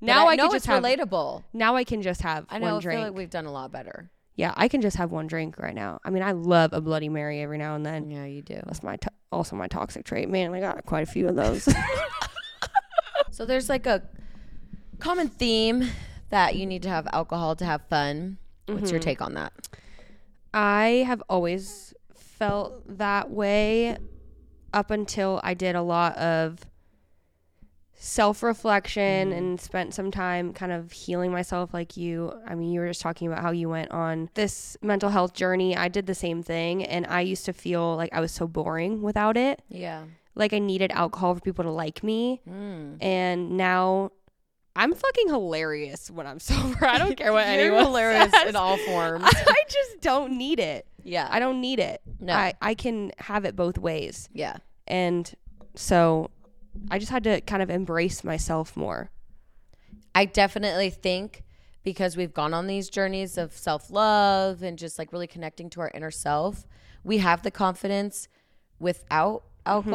Now 0.00 0.28
I, 0.28 0.36
know 0.36 0.44
can 0.48 0.52
just 0.56 0.66
have. 0.66 0.82
relatable. 0.82 1.44
Now 1.52 1.74
I 1.76 1.84
can 1.84 2.02
just 2.02 2.20
have 2.22 2.46
I 2.50 2.58
know. 2.58 2.66
one 2.66 2.74
I 2.74 2.76
feel 2.76 2.80
drink. 2.80 3.00
like 3.04 3.14
we've 3.14 3.30
done 3.30 3.46
a 3.46 3.52
lot 3.52 3.72
better. 3.72 4.10
yeah, 4.36 4.52
I 4.56 4.68
can 4.68 4.80
just 4.80 4.96
have 4.96 5.10
one 5.10 5.26
drink 5.26 5.58
right 5.58 5.74
now. 5.74 5.98
I 6.04 6.10
mean, 6.10 6.22
I 6.22 6.32
love 6.32 6.72
a 6.72 6.80
Bloody 6.80 7.08
Mary 7.08 7.40
every 7.40 7.58
now 7.58 7.74
and 7.74 7.84
then. 7.84 8.10
Yeah, 8.10 8.24
you 8.24 8.42
do. 8.42 8.60
That's 8.66 8.82
my 8.84 8.96
to- 8.96 9.10
also 9.32 9.56
my 9.56 9.66
toxic 9.66 10.04
trait. 10.04 10.28
Man, 10.28 10.54
I 10.54 10.60
got 10.60 10.84
quite 10.86 11.02
a 11.02 11.10
few 11.10 11.28
of 11.28 11.34
those. 11.42 11.68
So 13.30 13.44
there's 13.46 13.68
like 13.68 13.86
a 13.86 14.02
common 14.98 15.28
theme 15.28 15.88
that 16.30 16.56
you 16.56 16.66
need 16.66 16.82
to 16.82 16.88
have 16.88 17.06
alcohol 17.12 17.54
to 17.56 17.64
have 17.64 17.82
fun. 17.88 18.38
What's 18.66 18.80
Mm-hmm. 18.82 18.90
your 18.90 19.00
take 19.00 19.20
on 19.22 19.34
that? 19.34 19.52
I 20.52 21.04
have 21.06 21.22
always 21.28 21.94
felt 22.16 22.98
that 22.98 23.30
way 23.30 23.96
up 24.72 24.90
until 24.90 25.40
I 25.42 25.54
did 25.54 25.74
a 25.74 25.82
lot 25.82 26.16
of 26.16 26.64
self 27.98 28.42
reflection 28.42 29.32
and 29.32 29.60
spent 29.60 29.92
some 29.92 30.10
time 30.10 30.52
kind 30.52 30.72
of 30.72 30.92
healing 30.92 31.32
myself 31.32 31.74
like 31.74 31.96
you. 31.96 32.32
I 32.46 32.54
mean, 32.54 32.70
you 32.70 32.80
were 32.80 32.88
just 32.88 33.00
talking 33.00 33.26
about 33.26 33.42
how 33.42 33.50
you 33.50 33.68
went 33.68 33.90
on 33.90 34.30
this 34.34 34.76
mental 34.82 35.10
health 35.10 35.34
journey. 35.34 35.76
I 35.76 35.88
did 35.88 36.06
the 36.06 36.14
same 36.14 36.42
thing 36.42 36.84
and 36.84 37.06
I 37.06 37.22
used 37.22 37.44
to 37.46 37.52
feel 37.52 37.96
like 37.96 38.10
I 38.12 38.20
was 38.20 38.32
so 38.32 38.46
boring 38.46 39.02
without 39.02 39.36
it. 39.36 39.62
Yeah. 39.68 40.04
Like 40.34 40.52
I 40.52 40.60
needed 40.60 40.92
alcohol 40.92 41.34
for 41.34 41.40
people 41.40 41.64
to 41.64 41.70
like 41.70 42.04
me. 42.04 42.40
Mm. 42.48 43.02
And 43.02 43.56
now 43.56 44.12
I'm 44.78 44.94
fucking 44.94 45.28
hilarious 45.28 46.10
when 46.10 46.26
I'm 46.26 46.38
sober. 46.40 46.86
I 46.86 46.98
don't 46.98 47.16
care 47.16 47.32
what 47.32 47.46
You're 47.46 47.60
anyone 47.60 47.84
hilarious 47.86 48.30
says. 48.30 48.48
in 48.48 48.56
all 48.56 48.76
forms. 48.78 49.24
I 49.34 49.62
just 49.68 50.00
don't 50.00 50.38
need 50.38 50.60
it. 50.60 50.86
yeah. 51.02 51.28
I 51.30 51.38
don't 51.40 51.60
need 51.60 51.80
it. 51.80 52.00
No. 52.20 52.32
I, 52.32 52.54
I 52.62 52.74
can 52.74 53.12
have 53.18 53.44
it 53.44 53.56
both 53.56 53.76
ways. 53.78 54.28
yeah. 54.32 54.56
And 54.86 55.30
so 55.74 56.30
I 56.90 56.98
just 56.98 57.10
had 57.10 57.24
to 57.24 57.40
kind 57.42 57.62
of 57.62 57.70
embrace 57.70 58.24
myself 58.24 58.76
more. 58.76 59.10
I 60.14 60.24
definitely 60.24 60.90
think 60.90 61.42
because 61.82 62.16
we've 62.16 62.32
gone 62.32 62.54
on 62.54 62.66
these 62.66 62.88
journeys 62.88 63.36
of 63.36 63.52
self 63.52 63.90
love 63.90 64.62
and 64.62 64.78
just 64.78 64.98
like 64.98 65.12
really 65.12 65.26
connecting 65.26 65.68
to 65.70 65.80
our 65.80 65.90
inner 65.94 66.10
self, 66.10 66.66
we 67.04 67.18
have 67.18 67.42
the 67.42 67.50
confidence 67.50 68.28
without 68.78 69.42
Mm-hmm. 69.66 69.90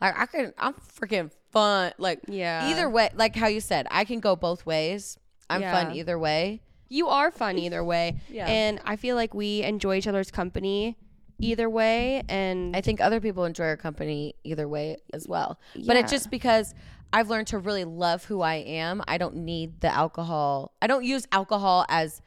Like 0.00 0.18
I 0.18 0.26
can, 0.26 0.52
I'm 0.58 0.74
freaking 0.74 1.30
fun. 1.50 1.92
Like 1.98 2.20
Yeah. 2.28 2.70
either 2.70 2.88
way, 2.88 3.10
like 3.14 3.36
how 3.36 3.46
you 3.48 3.60
said, 3.60 3.86
I 3.90 4.04
can 4.04 4.20
go 4.20 4.36
both 4.36 4.64
ways. 4.66 5.18
I'm 5.48 5.62
fun 5.62 5.94
either 5.96 6.18
way. 6.18 6.62
You 6.88 7.08
are 7.08 7.30
fun 7.30 7.58
either 7.58 7.84
way. 7.84 8.20
Yeah. 8.28 8.46
And 8.46 8.80
I 8.84 8.96
feel 8.96 9.16
like 9.16 9.34
we 9.34 9.62
enjoy 9.62 9.96
each 9.96 10.06
other's 10.06 10.30
company 10.30 10.96
either 11.38 11.68
way. 11.70 12.22
And 12.28 12.76
I 12.76 12.80
think 12.80 13.00
other 13.00 13.20
people 13.20 13.44
enjoy 13.44 13.64
our 13.64 13.76
company 13.76 14.34
either 14.44 14.68
way 14.68 14.96
as 15.12 15.26
well. 15.28 15.58
Yeah. 15.74 15.84
But 15.86 15.96
it's 15.96 16.10
just 16.12 16.30
because 16.30 16.74
I've 17.12 17.28
learned 17.28 17.48
to 17.48 17.58
really 17.58 17.84
love 17.84 18.24
who 18.24 18.40
I 18.40 18.56
am. 18.56 19.02
I 19.08 19.18
don't 19.18 19.36
need 19.36 19.80
the 19.80 19.88
alcohol. 19.92 20.72
I 20.80 20.86
don't 20.86 21.04
use 21.04 21.26
alcohol 21.32 21.84
as 21.88 22.22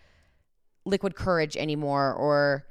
liquid 0.85 1.15
courage 1.15 1.55
anymore 1.55 2.13
or 2.13 2.65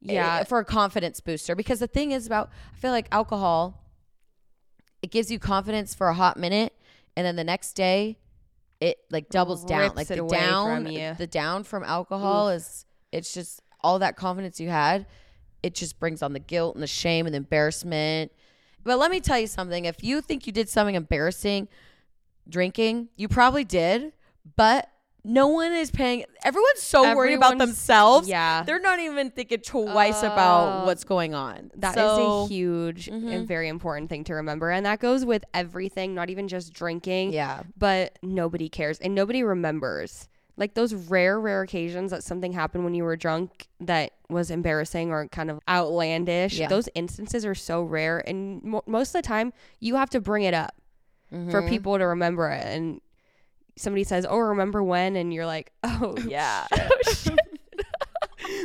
Yeah. 0.00 0.38
eh, 0.40 0.44
for 0.44 0.58
a 0.58 0.64
confidence 0.64 1.20
booster 1.20 1.54
because 1.54 1.78
the 1.80 1.86
thing 1.86 2.12
is 2.12 2.26
about 2.26 2.50
I 2.74 2.78
feel 2.78 2.90
like 2.90 3.08
alcohol 3.12 3.83
it 5.04 5.10
gives 5.10 5.30
you 5.30 5.38
confidence 5.38 5.94
for 5.94 6.08
a 6.08 6.14
hot 6.14 6.38
minute 6.38 6.72
and 7.14 7.26
then 7.26 7.36
the 7.36 7.44
next 7.44 7.74
day 7.74 8.16
it 8.80 8.96
like 9.10 9.28
doubles 9.28 9.62
down. 9.62 9.94
Like 9.94 10.08
the 10.08 10.26
down 10.26 10.84
the 10.84 11.26
down 11.26 11.62
from 11.62 11.84
alcohol 11.84 12.48
is 12.48 12.86
it's 13.12 13.34
just 13.34 13.60
all 13.82 13.98
that 13.98 14.16
confidence 14.16 14.58
you 14.58 14.70
had 14.70 15.04
it 15.62 15.74
just 15.74 16.00
brings 16.00 16.22
on 16.22 16.32
the 16.32 16.38
guilt 16.38 16.74
and 16.74 16.82
the 16.82 16.86
shame 16.86 17.26
and 17.26 17.34
the 17.34 17.36
embarrassment. 17.36 18.32
But 18.82 18.98
let 18.98 19.10
me 19.10 19.20
tell 19.20 19.38
you 19.38 19.46
something. 19.46 19.84
If 19.84 20.02
you 20.02 20.22
think 20.22 20.46
you 20.46 20.54
did 20.54 20.70
something 20.70 20.94
embarrassing 20.94 21.68
drinking 22.48 23.08
you 23.16 23.28
probably 23.28 23.64
did 23.64 24.12
but 24.56 24.88
no 25.26 25.48
one 25.48 25.72
is 25.72 25.90
paying 25.90 26.24
everyone's 26.44 26.82
so 26.82 27.14
worried 27.16 27.34
about 27.34 27.56
themselves 27.58 28.28
yeah. 28.28 28.62
they're 28.62 28.78
not 28.80 28.98
even 28.98 29.30
thinking 29.30 29.58
twice 29.60 30.22
about 30.22 30.82
Oh. 30.82 30.86
what's 30.86 31.04
going 31.04 31.34
on 31.34 31.70
That 31.76 31.90
is 31.96 32.02
So, 32.02 32.42
a 32.42 32.48
huge 32.48 33.06
Mhm. 33.08 33.32
and 33.34 33.48
very 33.48 33.68
important 33.68 34.10
thing 34.10 34.24
to 34.24 34.34
remember. 34.34 34.70
And 34.70 34.84
that 34.86 35.00
goes 35.00 35.24
with 35.24 35.44
everything, 35.54 36.14
not 36.14 36.28
even 36.30 36.46
just 36.48 36.72
drinking. 36.72 37.32
yeah 37.32 37.62
but 37.78 38.18
nobody 38.22 38.68
cares 38.68 38.98
and 39.00 39.14
nobody 39.14 39.42
remembers. 39.42 40.28
Like 40.56 40.74
those 40.74 40.94
rare, 40.94 41.40
rare 41.40 41.62
occasions 41.62 42.12
that 42.12 42.22
something 42.22 42.52
happened 42.52 42.84
when 42.84 42.94
you 42.94 43.02
were 43.02 43.16
drunk 43.16 43.66
that 43.80 44.12
was 44.28 44.52
embarrassing 44.52 45.10
or 45.10 45.26
kind 45.26 45.50
of 45.50 45.58
outlandish. 45.68 46.58
Yeah. 46.60 46.68
Those 46.68 46.88
instances 46.94 47.44
are 47.44 47.56
so 47.56 47.82
rare, 47.82 48.18
and 48.24 48.62
mo- 48.62 48.84
most 48.86 49.08
of 49.16 49.22
the 49.22 49.26
time 49.26 49.52
you 49.80 49.96
have 49.96 50.10
to 50.10 50.20
bring 50.20 50.44
it 50.44 50.54
up 50.54 50.74
for 51.30 51.60
Mhm. 51.62 51.68
people 51.68 51.98
to 51.98 52.04
remember 52.06 52.50
it. 52.50 52.64
And 52.64 53.00
somebody 53.76 54.04
says, 54.04 54.26
"Oh, 54.28 54.38
remember 54.38 54.82
when?" 54.82 55.16
and 55.16 55.32
you're 55.32 55.46
like, 55.46 55.72
"Oh 55.82 56.16
yeah." 56.26 56.66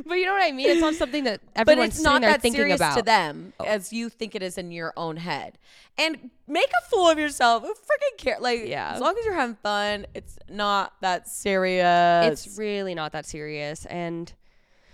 but 0.05 0.15
you 0.15 0.25
know 0.25 0.33
what 0.33 0.43
I 0.43 0.51
mean? 0.51 0.69
It's 0.69 0.81
not 0.81 0.95
something 0.95 1.23
that 1.23 1.41
but 1.55 1.61
everyone's 1.61 1.95
it's 1.95 2.03
not 2.03 2.21
that 2.21 2.41
thinking 2.41 2.59
serious 2.59 2.79
about. 2.79 2.97
to 2.97 3.01
them 3.03 3.53
oh. 3.59 3.65
as 3.65 3.93
you 3.93 4.09
think 4.09 4.35
it 4.35 4.43
is 4.43 4.57
in 4.57 4.71
your 4.71 4.93
own 4.97 5.17
head. 5.17 5.57
And 5.97 6.29
make 6.47 6.69
a 6.69 6.89
fool 6.89 7.09
of 7.09 7.17
yourself. 7.19 7.63
Who 7.63 7.73
freaking 7.73 8.17
care? 8.17 8.37
Like, 8.39 8.65
Yeah. 8.65 8.93
as 8.93 9.01
long 9.01 9.17
as 9.17 9.25
you're 9.25 9.33
having 9.33 9.57
fun, 9.61 10.05
it's 10.13 10.37
not 10.49 10.93
that 11.01 11.27
serious. 11.27 12.45
It's 12.45 12.57
really 12.57 12.95
not 12.95 13.11
that 13.11 13.25
serious. 13.25 13.85
And 13.85 14.31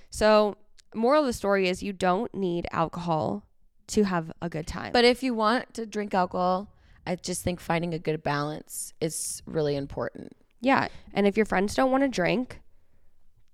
so, 0.10 0.56
moral 0.93 1.21
of 1.21 1.28
the 1.28 1.34
story 1.34 1.67
is 1.69 1.84
you 1.84 1.93
don't 1.93 2.34
need 2.34 2.67
alcohol 2.71 3.43
to 3.88 4.04
have 4.04 4.32
a 4.41 4.49
good 4.49 4.65
time. 4.65 4.91
but 4.93 5.06
if 5.06 5.21
you 5.21 5.34
want 5.34 5.73
to 5.75 5.86
drink 5.86 6.13
alcohol, 6.13 6.67
I 7.05 7.15
just 7.15 7.43
think 7.43 7.59
finding 7.59 7.93
a 7.93 7.99
good 7.99 8.23
balance 8.23 8.93
is 9.01 9.41
really 9.45 9.75
important. 9.75 10.35
yeah, 10.61 10.87
and 11.13 11.27
if 11.27 11.37
your 11.37 11.45
friends 11.45 11.75
don't 11.75 11.91
want 11.91 12.03
to 12.03 12.07
drink, 12.09 12.59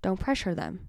don't 0.00 0.18
pressure 0.18 0.54
them. 0.54 0.88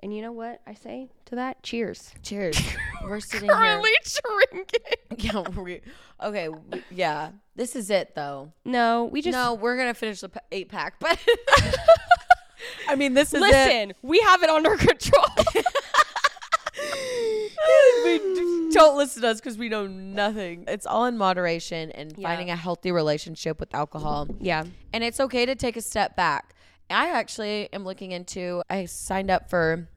And 0.00 0.14
you 0.14 0.22
know 0.22 0.30
what 0.32 0.60
I 0.66 0.74
say 0.74 1.08
to 1.24 1.34
that? 1.36 1.62
Cheers. 1.62 2.12
Cheers. 2.22 2.60
We're 3.04 3.18
sitting 3.20 3.48
here. 3.48 3.82
drinking. 4.50 4.80
Yeah. 5.18 5.40
We, 5.48 5.80
okay. 6.22 6.48
we- 6.50 6.82
yeah. 6.90 7.30
This 7.56 7.74
is 7.74 7.88
it, 7.90 8.14
though. 8.14 8.52
No, 8.64 9.04
we 9.06 9.22
just 9.22 9.34
no, 9.36 9.54
we're 9.54 9.76
gonna 9.78 9.94
finish 9.94 10.20
the 10.20 10.30
eight 10.52 10.68
pack, 10.68 11.00
but 11.00 11.18
I 12.88 12.94
mean, 12.96 13.14
this 13.14 13.28
is 13.32 13.40
it. 13.42 13.46
listen. 13.46 13.94
We 14.02 14.20
have 14.20 14.42
it 14.42 14.50
under 14.50 14.76
control. 14.76 15.24
We 18.04 18.70
don't 18.72 18.96
listen 18.96 19.22
to 19.22 19.28
us 19.28 19.40
because 19.40 19.58
we 19.58 19.68
know 19.68 19.86
nothing. 19.86 20.64
It's 20.68 20.86
all 20.86 21.04
in 21.06 21.16
moderation 21.18 21.90
and 21.92 22.14
Yeah. 22.16 22.28
finding 22.28 22.50
a 22.50 22.56
healthy 22.56 22.92
relationship 22.92 23.58
with 23.60 23.74
alcohol. 23.74 24.28
yeah. 24.40 24.64
And 24.92 25.02
it's 25.04 25.20
okay 25.20 25.46
to 25.46 25.54
take 25.54 25.76
a 25.76 25.82
step 25.82 26.16
back. 26.16 26.54
I 26.88 27.08
actually 27.10 27.68
am 27.72 27.84
looking 27.84 28.12
into, 28.12 28.62
I 28.70 28.84
signed 28.84 29.30
up 29.30 29.50
for 29.50 29.88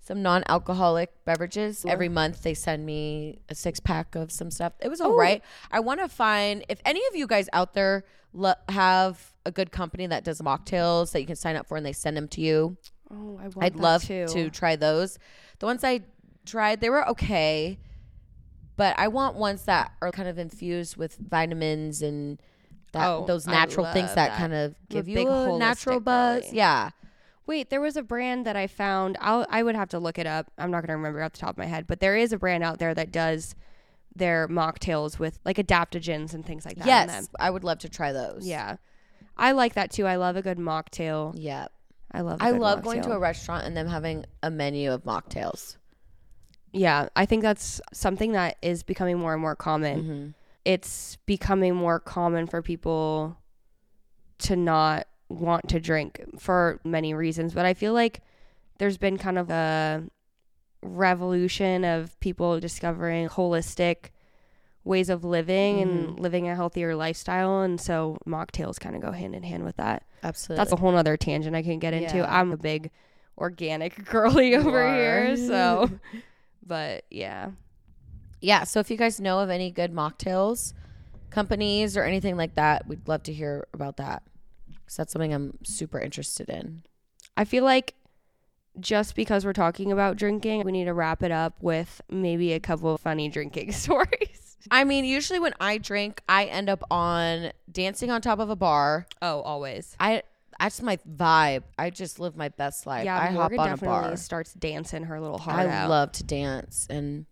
some 0.00 0.22
non 0.22 0.44
alcoholic 0.48 1.10
beverages. 1.24 1.84
Every 1.86 2.10
month 2.10 2.42
they 2.42 2.52
send 2.52 2.84
me 2.84 3.38
a 3.48 3.54
six 3.54 3.80
pack 3.80 4.14
of 4.14 4.30
some 4.30 4.50
stuff. 4.50 4.74
It 4.80 4.88
was 4.88 5.00
all 5.00 5.12
Oh. 5.12 5.16
right. 5.16 5.42
I 5.70 5.80
want 5.80 6.00
to 6.00 6.08
find, 6.08 6.62
if 6.68 6.78
any 6.84 7.00
of 7.08 7.16
you 7.16 7.26
guys 7.26 7.48
out 7.54 7.72
there 7.72 8.04
lo- 8.34 8.52
have 8.68 9.32
a 9.46 9.50
good 9.50 9.72
company 9.72 10.06
that 10.08 10.22
does 10.24 10.42
mocktails 10.42 11.12
that 11.12 11.20
you 11.20 11.26
can 11.26 11.36
sign 11.36 11.56
up 11.56 11.66
for 11.66 11.76
and 11.78 11.86
they 11.86 11.92
send 11.94 12.16
them 12.18 12.28
to 12.28 12.40
you, 12.42 12.76
Oh, 13.10 13.38
I 13.40 13.48
want 13.48 13.62
I'd 13.62 13.76
love 13.76 14.02
too. 14.04 14.26
to 14.28 14.50
try 14.50 14.76
those. 14.76 15.18
The 15.58 15.66
ones 15.66 15.84
I 15.84 16.00
tried, 16.44 16.80
they 16.80 16.90
were 16.90 17.06
okay, 17.10 17.78
but 18.76 18.98
I 18.98 19.08
want 19.08 19.36
ones 19.36 19.64
that 19.64 19.92
are 20.02 20.10
kind 20.10 20.28
of 20.28 20.38
infused 20.38 20.96
with 20.96 21.16
vitamins 21.16 22.02
and 22.02 22.40
that 22.92 23.06
Oh, 23.08 23.24
those 23.26 23.46
natural 23.46 23.86
things 23.92 24.14
that, 24.14 24.30
that. 24.30 24.38
kind 24.38 24.52
of 24.54 24.74
give 24.88 25.08
you 25.08 25.28
a 25.28 25.58
natural 25.58 26.00
buzz. 26.00 26.44
girly. 26.44 26.56
Yeah. 26.56 26.90
Wait, 27.46 27.68
there 27.70 27.80
was 27.80 27.96
a 27.96 28.02
brand 28.02 28.46
that 28.46 28.56
I 28.56 28.66
found. 28.66 29.16
I'll, 29.20 29.46
I 29.50 29.62
would 29.62 29.74
have 29.76 29.88
to 29.90 29.98
look 29.98 30.18
it 30.18 30.26
up. 30.26 30.50
I'm 30.58 30.70
not 30.70 30.80
going 30.80 30.88
to 30.88 30.96
remember 30.96 31.22
off 31.22 31.32
the 31.32 31.38
top 31.38 31.50
of 31.50 31.58
my 31.58 31.66
head, 31.66 31.86
but 31.86 32.00
there 32.00 32.16
is 32.16 32.32
a 32.32 32.38
brand 32.38 32.64
out 32.64 32.78
there 32.78 32.94
that 32.94 33.12
does 33.12 33.54
their 34.16 34.48
mocktails 34.48 35.18
with 35.18 35.38
like 35.44 35.56
adaptogens 35.56 36.32
and 36.34 36.46
things 36.46 36.64
like 36.64 36.76
that. 36.76 36.82
in 36.82 36.86
Yes. 36.86 37.28
I 37.38 37.50
would 37.50 37.64
love 37.64 37.78
to 37.80 37.88
try 37.88 38.12
those. 38.12 38.46
Yeah. 38.46 38.76
I 39.36 39.52
like 39.52 39.74
that 39.74 39.90
too. 39.90 40.06
I 40.06 40.16
love 40.16 40.36
a 40.36 40.42
good 40.42 40.58
mocktail. 40.58 41.34
Yeah. 41.36 41.66
I 42.14 42.20
love. 42.20 42.38
I 42.40 42.52
love 42.52 42.82
going 42.82 43.02
to 43.02 43.12
a 43.12 43.18
restaurant 43.18 43.66
and 43.66 43.76
them 43.76 43.88
having 43.88 44.24
a 44.42 44.50
menu 44.50 44.92
of 44.92 45.02
mocktails. 45.02 45.76
Yeah, 46.72 47.08
I 47.14 47.26
think 47.26 47.42
that's 47.42 47.80
something 47.92 48.32
that 48.32 48.56
is 48.62 48.82
becoming 48.82 49.18
more 49.18 49.32
and 49.32 49.42
more 49.42 49.56
common. 49.56 50.02
Mm-hmm. 50.02 50.28
It's 50.64 51.16
becoming 51.26 51.74
more 51.74 52.00
common 52.00 52.46
for 52.46 52.62
people 52.62 53.36
to 54.38 54.56
not 54.56 55.06
want 55.28 55.68
to 55.70 55.80
drink 55.80 56.22
for 56.38 56.80
many 56.84 57.14
reasons, 57.14 57.52
but 57.52 57.66
I 57.66 57.74
feel 57.74 57.92
like 57.92 58.20
there's 58.78 58.96
been 58.96 59.18
kind 59.18 59.38
of 59.38 59.50
a 59.50 60.04
revolution 60.82 61.84
of 61.84 62.18
people 62.20 62.60
discovering 62.60 63.28
holistic 63.28 64.10
ways 64.84 65.08
of 65.08 65.24
living 65.24 65.76
Mm-hmm. 65.78 65.90
and 65.90 66.20
living 66.20 66.48
a 66.48 66.54
healthier 66.54 66.94
lifestyle. 66.94 67.62
And 67.62 67.80
so 67.80 68.18
mocktails 68.26 68.78
kind 68.78 68.94
of 68.94 69.02
go 69.02 69.12
hand 69.12 69.34
in 69.34 69.42
hand 69.42 69.64
with 69.64 69.76
that. 69.76 70.02
Absolutely. 70.22 70.56
That's 70.60 70.72
a 70.72 70.76
whole 70.76 70.92
nother 70.92 71.16
tangent 71.16 71.56
I 71.56 71.62
can 71.62 71.78
get 71.78 71.94
into. 71.94 72.18
Yeah. 72.18 72.38
I'm 72.40 72.52
a 72.52 72.56
big 72.56 72.90
organic 73.38 74.04
girly 74.10 74.54
over 74.54 74.94
here. 74.94 75.36
So, 75.46 75.90
but 76.66 77.04
yeah. 77.10 77.50
yeah. 78.40 78.64
So 78.64 78.80
if 78.80 78.90
you 78.90 78.96
guys 78.96 79.20
know 79.20 79.40
of 79.40 79.50
any 79.50 79.70
good 79.70 79.92
mocktails 79.92 80.72
companies 81.30 81.96
or 81.96 82.04
anything 82.04 82.36
like 82.36 82.54
that, 82.54 82.86
we'd 82.86 83.06
love 83.08 83.22
to 83.24 83.32
hear 83.32 83.66
about 83.74 83.96
that. 83.96 84.22
Because 84.70 84.96
that's 84.96 85.12
something 85.12 85.32
I'm 85.32 85.58
super 85.64 85.98
interested 85.98 86.48
in. 86.48 86.82
I 87.36 87.44
feel 87.44 87.64
like 87.64 87.94
just 88.80 89.14
because 89.16 89.44
we're 89.44 89.52
talking 89.52 89.90
about 89.92 90.16
drinking, 90.16 90.62
we 90.64 90.72
need 90.72 90.84
to 90.84 90.94
wrap 90.94 91.22
it 91.22 91.30
up 91.32 91.54
with 91.62 92.00
maybe 92.10 92.52
a 92.52 92.60
couple 92.60 92.94
of 92.94 93.00
funny 93.00 93.28
drinking 93.28 93.72
stories. 93.84 94.43
I 94.70 94.84
mean, 94.84 95.04
usually 95.04 95.38
when 95.38 95.54
I 95.60 95.78
drink, 95.78 96.22
I 96.28 96.44
end 96.46 96.68
up 96.68 96.82
on 96.90 97.52
dancing 97.70 98.10
on 98.10 98.20
top 98.20 98.38
of 98.38 98.50
a 98.50 98.56
bar. 98.56 99.06
Oh, 99.22 99.40
always. 99.42 99.96
I 100.00 100.22
that's 100.60 100.80
my 100.80 100.98
vibe. 100.98 101.64
I 101.78 101.90
just 101.90 102.20
live 102.20 102.36
my 102.36 102.48
best 102.48 102.86
life. 102.86 103.04
Yeah, 103.04 103.18
I 103.18 103.30
Morgan 103.32 103.58
hop 103.58 103.66
on 103.66 103.72
a 103.72 103.76
definitely 103.76 104.08
bar. 104.08 104.16
starts 104.16 104.54
dancing 104.54 105.04
her 105.04 105.20
little 105.20 105.38
heart 105.38 105.60
I 105.60 105.66
out. 105.68 105.90
love 105.90 106.12
to 106.12 106.24
dance, 106.24 106.86
and 106.88 107.26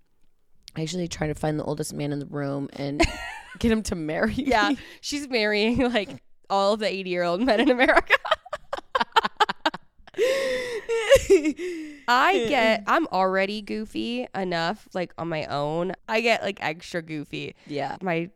I 0.77 0.81
usually 0.83 1.09
try 1.09 1.29
to 1.29 1.35
find 1.35 1.59
the 1.59 1.65
oldest 1.65 1.95
man 1.95 2.13
in 2.13 2.19
the 2.19 2.27
room 2.27 2.69
and 2.73 3.01
get 3.59 3.71
him 3.71 3.83
to 3.85 3.95
marry 3.95 4.35
me. 4.35 4.45
yeah, 4.47 4.73
she's 5.01 5.29
marrying 5.29 5.79
like 5.93 6.23
all 6.51 6.77
the 6.77 6.87
80 6.89 7.11
year 7.11 7.23
old 7.23 7.41
men 7.43 7.61
in 7.61 7.71
America. 7.71 8.15
I 12.09 12.45
get, 12.49 12.85
I'm 12.87 13.07
already 13.09 13.63
goofy 13.63 14.27
enough, 14.35 14.89
like 14.95 15.13
on 15.19 15.29
my 15.29 15.47
own. 15.47 15.93
I 16.09 16.21
get 16.21 16.43
like 16.43 16.59
extra 16.61 17.03
goofy. 17.03 17.55
yeah. 17.67 17.97
My 18.01 18.31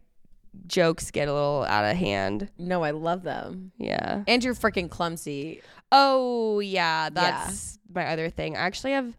jokes 0.66 1.10
get 1.10 1.28
a 1.28 1.32
little 1.34 1.64
out 1.68 1.84
of 1.84 1.96
hand. 1.96 2.48
No, 2.58 2.82
I 2.82 2.90
love 2.92 3.22
them. 3.22 3.72
Yeah. 3.78 4.24
And 4.26 4.42
you're 4.42 4.54
freaking 4.54 4.88
clumsy. 4.90 5.60
Oh, 5.92 6.60
yeah. 6.60 7.10
That's 7.10 7.78
my 7.92 8.06
other 8.06 8.30
thing. 8.30 8.56
I 8.56 8.60
actually 8.60 8.92
have, 8.92 9.16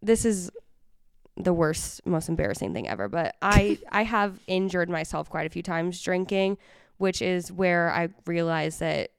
this 0.00 0.24
is 0.24 0.50
the 1.36 1.52
worst, 1.52 2.06
most 2.06 2.28
embarrassing 2.28 2.72
thing 2.72 2.88
ever, 2.88 3.08
but 3.08 3.34
I, 3.42 3.78
I 3.90 4.04
have 4.04 4.38
injured 4.46 4.88
myself 4.88 5.28
quite 5.28 5.46
a 5.46 5.50
few 5.50 5.62
times 5.62 6.00
drinking, 6.00 6.58
which 6.98 7.20
is 7.20 7.50
where 7.50 7.90
I 7.90 8.10
realized 8.24 8.78
that 8.80 9.10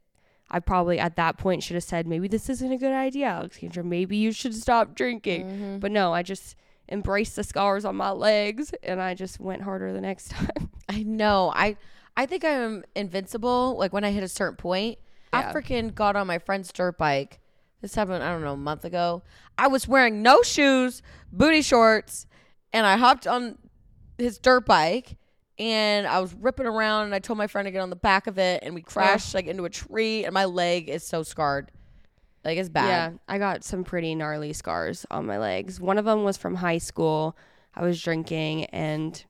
I 0.50 0.60
probably 0.60 1.00
at 1.00 1.16
that 1.16 1.38
point 1.38 1.64
should 1.64 1.74
have 1.76 1.84
said, 1.84 2.06
maybe 2.08 2.28
this 2.28 2.50
isn't 2.50 2.72
a 2.72 2.78
good 2.78 2.92
idea, 2.94 3.28
Alexandra. 3.28 3.84
Maybe 3.84 4.18
you 4.18 4.32
should 4.32 4.54
stop 4.54 4.96
drinking. 4.96 5.46
Mm-hmm. 5.46 5.80
But 5.80 5.92
no, 5.92 6.14
I 6.14 6.22
just 6.22 6.56
embraced 6.90 7.36
the 7.36 7.44
scars 7.44 7.84
on 7.84 7.96
my 7.96 8.12
legs 8.12 8.72
and 8.84 9.02
I 9.02 9.16
just 9.16 9.40
went 9.40 9.64
harder 9.64 9.92
the 9.92 10.02
next 10.02 10.30
time. 10.32 10.70
I 10.88 11.02
know. 11.04 11.52
I 11.56 11.78
I 12.16 12.26
think 12.28 12.46
I'm 12.46 12.84
invincible. 12.96 13.76
Like 13.78 13.92
when 13.92 14.04
I 14.04 14.12
hit 14.12 14.24
a 14.24 14.28
certain 14.28 14.56
point, 14.56 15.00
I 15.34 15.42
Yeah. 15.42 15.54
freaking 15.54 15.94
got 15.96 16.16
on 16.16 16.28
my 16.28 16.38
friend's 16.38 16.72
dirt 16.72 16.98
bike. 16.98 17.40
This 17.82 17.96
happened, 17.96 18.24
I 18.24 18.32
don't 18.32 18.42
know, 18.42 18.54
a 18.54 18.58
month 18.58 18.86
ago. 18.86 19.24
I 19.58 19.68
was 19.68 19.88
wearing 19.88 20.22
no 20.22 20.42
shoes, 20.44 21.02
booty 21.32 21.62
shorts, 21.62 22.26
and 22.72 22.86
I 22.86 22.98
hopped 22.98 23.28
on 23.28 23.58
his 24.18 24.38
dirt 24.40 24.66
bike 24.66 25.18
and 25.58 26.06
I 26.06 26.20
was 26.20 26.34
ripping 26.34 26.66
around 26.66 27.06
and 27.06 27.16
I 27.16 27.20
told 27.20 27.38
my 27.38 27.48
friend 27.48 27.66
to 27.66 27.72
get 27.72 27.80
on 27.80 27.90
the 27.90 27.96
back 27.96 28.28
of 28.28 28.38
it 28.38 28.64
and 28.64 28.76
we 28.76 28.82
crashed 28.82 29.34
like 29.34 29.48
into 29.48 29.66
a 29.66 29.70
tree 29.70 30.26
and 30.26 30.34
my 30.34 30.46
leg 30.46 30.90
is 30.90 31.06
so 31.06 31.24
scarred. 31.24 31.72
Like 32.44 32.58
it's 32.58 32.70
bad. 32.70 32.88
Yeah, 32.88 33.18
I 33.28 33.38
got 33.38 33.64
some 33.64 33.84
pretty 33.84 34.14
gnarly 34.16 34.54
scars 34.54 35.06
on 35.10 35.26
my 35.26 35.38
legs. 35.38 35.80
One 35.80 35.98
of 35.98 36.06
them 36.06 36.24
was 36.24 36.38
from 36.38 36.56
high 36.56 36.78
school. 36.78 37.38
I 37.74 37.84
was 37.84 38.02
drinking 38.02 38.66
and 38.66 39.24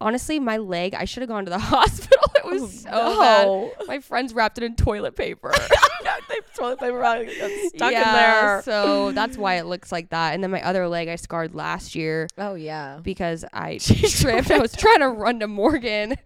honestly, 0.00 0.38
my 0.38 0.56
leg, 0.56 0.94
I 0.94 1.04
should 1.04 1.22
have 1.22 1.28
gone 1.28 1.44
to 1.44 1.50
the 1.50 1.58
hospital. 1.58 2.17
Was 2.48 2.62
oh, 2.62 2.66
so 2.66 2.90
no. 2.90 3.72
bad. 3.78 3.88
My 3.88 4.00
friends 4.00 4.34
wrapped 4.34 4.58
it 4.58 4.64
in 4.64 4.76
toilet 4.76 5.16
paper. 5.16 5.52
they 6.28 6.40
toilet 6.54 6.78
paper 6.78 7.00
got 7.00 7.26
stuck 7.74 7.92
yeah, 7.92 8.08
in 8.08 8.14
there. 8.14 8.62
So 8.62 9.12
that's 9.12 9.36
why 9.36 9.56
it 9.56 9.66
looks 9.66 9.92
like 9.92 10.10
that. 10.10 10.34
And 10.34 10.42
then 10.42 10.50
my 10.50 10.62
other 10.62 10.88
leg 10.88 11.08
I 11.08 11.16
scarred 11.16 11.54
last 11.54 11.94
year 11.94 12.28
Oh 12.36 12.54
yeah. 12.54 13.00
because 13.02 13.44
I 13.52 13.78
tripped. 13.82 14.50
I 14.50 14.58
was 14.58 14.72
trying 14.72 15.00
to 15.00 15.08
run 15.08 15.40
to 15.40 15.48
Morgan 15.48 16.16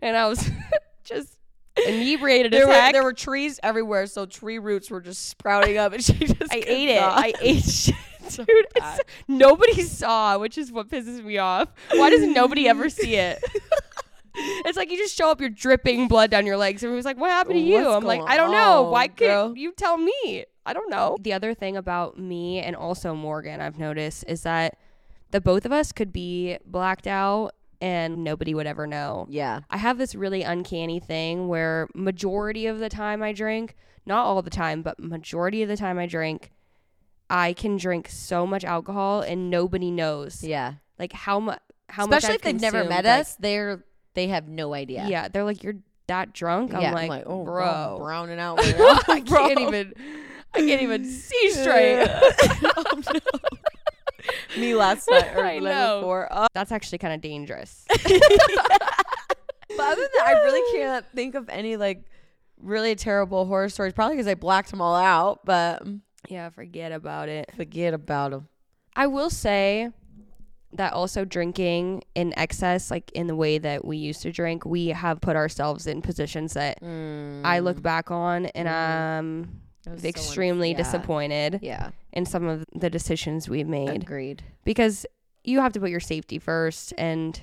and 0.00 0.16
I 0.16 0.28
was 0.28 0.50
just 1.04 1.38
inebriated 1.86 2.52
There 2.52 2.62
as 2.62 2.68
were, 2.68 2.74
heck. 2.74 2.92
there 2.92 3.02
were 3.02 3.12
trees 3.12 3.58
everywhere, 3.62 4.06
so 4.06 4.26
tree 4.26 4.58
roots 4.58 4.90
were 4.90 5.00
just 5.00 5.28
sprouting 5.28 5.78
up, 5.78 5.92
and 5.92 6.04
she 6.04 6.12
just 6.12 6.52
I 6.52 6.62
ate 6.66 6.90
it. 6.90 7.02
I 7.02 7.32
ate 7.40 7.64
shit. 7.64 7.94
So 8.28 8.44
Dude, 8.44 8.66
nobody 9.26 9.82
saw, 9.82 10.38
which 10.38 10.56
is 10.56 10.70
what 10.70 10.88
pisses 10.88 11.22
me 11.22 11.38
off. 11.38 11.68
Why 11.90 12.08
does 12.10 12.22
nobody 12.26 12.68
ever 12.68 12.88
see 12.88 13.16
it? 13.16 13.42
It's 14.34 14.76
like 14.76 14.90
you 14.90 14.96
just 14.96 15.16
show 15.16 15.30
up, 15.30 15.40
you're 15.40 15.50
dripping 15.50 16.08
blood 16.08 16.30
down 16.30 16.46
your 16.46 16.56
legs. 16.56 16.82
Everyone's 16.82 17.04
like, 17.04 17.18
"What 17.18 17.30
happened 17.30 17.56
to 17.56 17.60
you?" 17.60 17.84
What's 17.84 17.96
I'm 17.96 18.04
like, 18.04 18.20
going 18.20 18.32
"I 18.32 18.36
don't 18.36 18.52
know. 18.52 18.82
Why 18.84 19.06
girl?" 19.06 19.48
can't 19.48 19.58
you 19.58 19.72
tell 19.72 19.96
me?" 19.96 20.44
I 20.64 20.72
don't 20.72 20.90
know. 20.90 21.16
The 21.20 21.32
other 21.32 21.54
thing 21.54 21.76
about 21.76 22.18
me 22.18 22.60
and 22.60 22.76
also 22.76 23.14
Morgan, 23.14 23.60
I've 23.60 23.78
noticed, 23.78 24.24
is 24.28 24.42
that 24.42 24.78
the 25.32 25.40
both 25.40 25.64
of 25.66 25.72
us 25.72 25.90
could 25.92 26.12
be 26.12 26.56
blacked 26.64 27.06
out 27.06 27.52
and 27.80 28.22
nobody 28.22 28.54
would 28.54 28.66
ever 28.66 28.86
know. 28.86 29.26
yeah, 29.28 29.60
I 29.68 29.76
have 29.78 29.98
this 29.98 30.14
really 30.14 30.42
uncanny 30.42 31.00
thing 31.00 31.48
where 31.48 31.88
majority 31.96 32.66
of 32.66 32.78
the 32.78 32.88
time 32.88 33.24
I 33.24 33.32
drink, 33.32 33.74
not 34.06 34.24
all 34.24 34.40
the 34.40 34.50
time, 34.50 34.82
but 34.82 35.00
majority 35.00 35.62
of 35.62 35.68
the 35.68 35.76
time 35.76 35.98
I 35.98 36.06
drink, 36.06 36.52
I 37.28 37.54
can 37.54 37.76
drink 37.76 38.08
so 38.08 38.46
much 38.46 38.62
alcohol 38.64 39.22
and 39.22 39.50
nobody 39.50 39.90
knows 39.90 40.44
yeah. 40.44 40.74
like 40.98 41.12
how 41.12 41.40
much 41.40 41.58
how 41.88 42.06
much 42.06 42.18
Especially 42.18 42.34
I've 42.34 42.36
if 42.36 42.42
they've 42.42 42.60
never 42.60 42.78
consumed, 42.84 42.88
met 42.90 43.04
like- 43.04 43.20
us, 43.20 43.36
they're 43.36 43.84
they 44.14 44.28
have 44.28 44.48
no 44.48 44.74
idea. 44.74 45.06
Yeah. 45.08 45.28
they're 45.28 45.44
like 45.44 45.62
you're 45.62 45.76
that 46.08 46.32
drunk. 46.32 46.74
I'm 46.74 46.82
Yeah, 46.82 46.92
like, 46.92 47.22
oh, 47.26 47.44
bro, 47.44 47.64
I'm 47.64 47.98
browning 47.98 48.38
out. 48.40 48.58
Right. 48.58 48.74
I 49.08 49.20
Bro. 49.20 49.48
can't 49.48 49.60
even 49.60 49.94
I 50.54 50.58
can't 50.58 50.82
even 50.82 51.04
see 51.04 51.50
straight. 51.52 52.06
Oh, 52.64 53.00
no. 53.12 53.20
Me 54.56 54.74
last 54.76 55.08
night 55.10 55.34
or 55.34 55.44
I 55.44 55.58
the 55.58 55.64
night 55.64 55.72
know. 55.74 56.00
before. 56.00 56.28
Oh. 56.30 56.46
That's 56.54 56.70
actually 56.70 56.98
kind 56.98 57.12
of 57.14 57.20
dangerous. 57.20 57.84
But 57.88 58.00
other 59.80 60.00
than 60.00 60.10
that, 60.18 60.24
I 60.26 60.32
really 60.44 60.78
can't 60.78 61.04
think 61.14 61.34
of 61.34 61.48
any 61.48 61.76
like 61.76 62.04
really 62.60 62.94
terrible 62.94 63.46
horror 63.46 63.68
stories. 63.68 63.92
Probably 63.94 64.14
because 64.16 64.28
I 64.28 64.34
blacked 64.34 64.70
them 64.70 64.80
all 64.80 64.94
out. 64.94 65.44
But 65.44 65.82
yeah, 66.28 66.50
forget 66.50 66.92
about 66.92 67.28
it. 67.28 67.50
forget 67.56 67.94
about 67.94 68.30
them. 68.32 68.48
I 68.94 69.06
will 69.06 69.30
say 69.30 69.88
that 70.74 70.92
also 70.92 71.24
drinking 71.24 72.02
in 72.14 72.32
excess, 72.38 72.90
like 72.90 73.10
in 73.12 73.26
the 73.26 73.36
way 73.36 73.58
that 73.58 73.84
we 73.84 73.96
used 73.98 74.22
to 74.22 74.32
drink, 74.32 74.64
we 74.64 74.88
have 74.88 75.20
put 75.20 75.36
ourselves 75.36 75.86
in 75.86 76.00
positions 76.02 76.54
that 76.54 76.78
I 76.82 77.58
look 77.60 77.82
back 77.82 78.10
on 78.10 78.46
and 78.46 78.68
I'm 78.68 79.60
extremely 80.04 80.74
disappointed 80.74 81.58
Yeah, 81.62 81.90
in 82.12 82.24
some 82.24 82.46
of 82.46 82.64
the 82.74 82.88
decisions 82.88 83.48
we've 83.48 83.66
made 83.68 84.02
agreed. 84.02 84.42
because 84.64 85.04
you 85.44 85.60
have 85.60 85.72
to 85.72 85.80
put 85.80 85.90
your 85.90 86.00
safety 86.00 86.38
first 86.38 86.94
and 86.96 87.40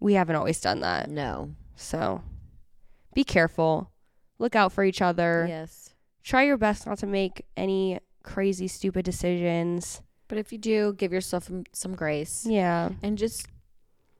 we 0.00 0.14
haven't 0.14 0.36
always 0.36 0.60
done 0.60 0.80
that. 0.80 1.08
No. 1.10 1.50
So 1.76 2.22
be 3.14 3.24
careful. 3.24 3.90
Look 4.38 4.54
out 4.54 4.70
for 4.72 4.84
each 4.84 5.00
other. 5.00 5.46
Yes. 5.48 5.94
Try 6.22 6.44
your 6.44 6.58
best 6.58 6.86
not 6.86 6.98
to 6.98 7.06
make 7.06 7.46
any 7.56 7.98
crazy 8.22 8.68
stupid 8.68 9.04
decisions. 9.04 10.02
But 10.34 10.40
if 10.40 10.50
you 10.50 10.58
do, 10.58 10.94
give 10.94 11.12
yourself 11.12 11.44
some, 11.44 11.62
some 11.72 11.94
grace 11.94 12.44
Yeah. 12.44 12.88
and 13.04 13.16
just 13.16 13.46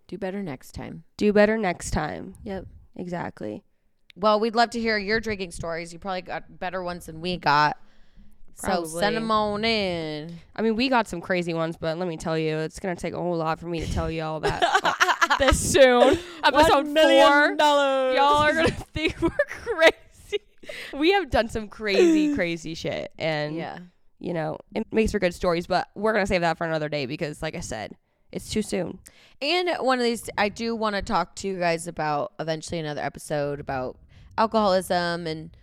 do 0.07 0.17
better 0.17 0.45
next 0.45 0.71
time. 0.71 1.03
Do 1.17 1.33
better 1.33 1.59
next 1.59 1.91
time. 1.91 2.37
Yep. 2.45 2.67
Exactly. 2.95 3.65
Well, 4.15 4.39
we'd 4.39 4.55
love 4.55 4.71
to 4.71 4.81
hear 4.81 4.97
your 4.97 5.19
drinking 5.19 5.51
stories. 5.51 5.93
You 5.93 5.99
probably 5.99 6.23
got 6.23 6.61
better 6.61 6.85
ones 6.85 7.07
than 7.07 7.21
we 7.21 7.37
got. 7.37 7.77
So 8.55 8.85
send 8.85 9.17
them 9.17 9.33
on 9.33 9.65
in. 9.65 10.39
I 10.55 10.63
mean, 10.63 10.77
we 10.77 10.89
got 10.89 11.09
some 11.09 11.21
crazy 11.21 11.53
ones, 11.53 11.77
but 11.77 11.99
let 11.99 12.07
me 12.07 12.17
tell 12.17 12.39
you, 12.39 12.59
it's 12.59 12.79
gonna 12.79 12.95
take 12.95 13.13
a 13.13 13.19
whole 13.19 13.37
lot 13.37 13.59
for 13.59 13.67
me 13.67 13.81
to 13.85 13.93
tell 13.93 14.09
you 14.09 14.23
all 14.23 14.39
that 14.39 14.63
uh, 14.85 15.37
this 15.41 15.59
soon. 15.59 16.17
Episode 16.45 16.87
four, 16.87 17.57
dollars. 17.57 18.15
y'all 18.17 18.37
are 18.41 18.53
gonna 18.55 18.71
think 18.95 19.21
we're 19.21 19.31
crazy. 19.49 20.45
We 20.97 21.11
have 21.15 21.29
done 21.29 21.49
some 21.49 21.67
crazy, 21.67 22.37
crazy 22.37 22.75
shit, 22.75 23.11
and 23.19 23.57
Yeah. 23.57 23.79
You 24.19 24.33
know, 24.33 24.59
it 24.75 24.87
makes 24.93 25.13
for 25.13 25.19
good 25.19 25.35
stories. 25.35 25.67
But 25.67 25.89
we're 25.95 26.13
gonna 26.13 26.27
save 26.27 26.41
that 26.43 26.59
for 26.59 26.67
another 26.67 26.89
day 26.89 27.07
because, 27.07 27.43
like 27.43 27.55
I 27.55 27.61
said, 27.61 27.97
it's 28.33 28.51
too 28.51 28.63
soon. 28.63 28.99
And 29.43 29.71
one 29.81 29.99
of 29.99 30.05
these, 30.05 30.29
I 30.39 30.49
do 30.49 30.75
want 30.75 30.97
to 30.97 31.03
talk 31.03 31.37
to 31.37 31.49
you 31.49 31.59
guys 31.59 31.87
about 31.87 32.33
eventually 32.41 32.79
another 32.81 33.01
episode 33.03 33.61
about 33.61 33.97
alcoholism 34.39 35.27
and 35.27 35.57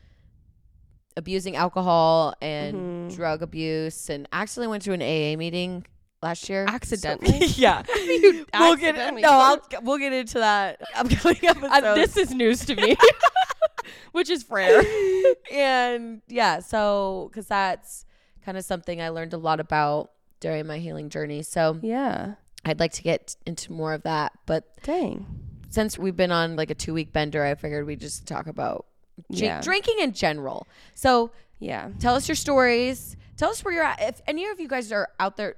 abusing 1.17 1.55
alcohol 1.55 2.33
and 2.41 3.09
Mhm. 3.11 3.15
drug 3.15 3.41
abuse. 3.41 4.09
And 4.09 4.27
actually 4.31 4.67
went 4.67 4.83
to 4.83 4.93
an 4.93 5.01
AA 5.01 5.35
meeting 5.35 5.85
last 6.21 6.47
year. 6.49 6.65
Accidentally? 6.67 7.47
So- 7.47 7.53
yeah. 7.61 7.83
You 7.97 8.45
we'll 8.57 8.75
get 8.77 8.95
no. 9.15 9.29
I'll, 9.29 9.61
we'll 9.81 9.97
get 9.97 10.13
into 10.13 10.39
that 10.39 10.79
upcoming 10.95 11.39
episode. 11.43 11.65
Uh, 11.83 11.95
this 11.95 12.15
is 12.15 12.31
news 12.33 12.63
to 12.65 12.75
me, 12.75 12.95
which 14.13 14.29
is 14.29 14.45
rare. 14.49 14.81
and 15.51 16.21
yeah, 16.27 16.59
so 16.59 17.29
because 17.31 17.47
that's 17.47 18.05
kind 18.45 18.57
of 18.57 18.63
something 18.65 19.01
I 19.01 19.09
learned 19.09 19.33
a 19.33 19.37
lot 19.37 19.59
about 19.59 20.11
during 20.39 20.65
my 20.67 20.79
healing 20.79 21.09
journey. 21.09 21.41
So 21.43 21.77
Yeah. 21.81 22.35
I'd 22.65 22.79
like 22.79 22.93
to 22.93 23.01
get 23.03 23.35
into 23.45 23.71
more 23.71 23.93
of 23.93 24.03
that. 24.03 24.33
But 24.45 24.65
Dang. 24.83 25.25
since 25.69 25.97
we've 25.97 26.15
been 26.15 26.31
on 26.31 26.55
like 26.55 26.69
a 26.69 26.75
two 26.75 26.93
week 26.93 27.11
bender, 27.13 27.43
I 27.43 27.55
figured 27.55 27.85
we 27.85 27.95
just 27.95 28.25
talk 28.27 28.47
about 28.47 28.85
Yeah. 29.29 29.61
drinking 29.61 29.95
in 29.99 30.13
general. 30.13 30.67
So 30.95 31.31
Yeah. 31.59 31.89
tell 31.99 32.15
us 32.15 32.27
your 32.27 32.35
stories. 32.35 33.15
Tell 33.37 33.49
us 33.49 33.63
where 33.63 33.73
you're 33.73 33.83
at. 33.83 34.01
If 34.01 34.21
any 34.27 34.45
of 34.47 34.59
you 34.59 34.67
guys 34.67 34.91
are 34.91 35.09
out 35.19 35.37
there 35.37 35.55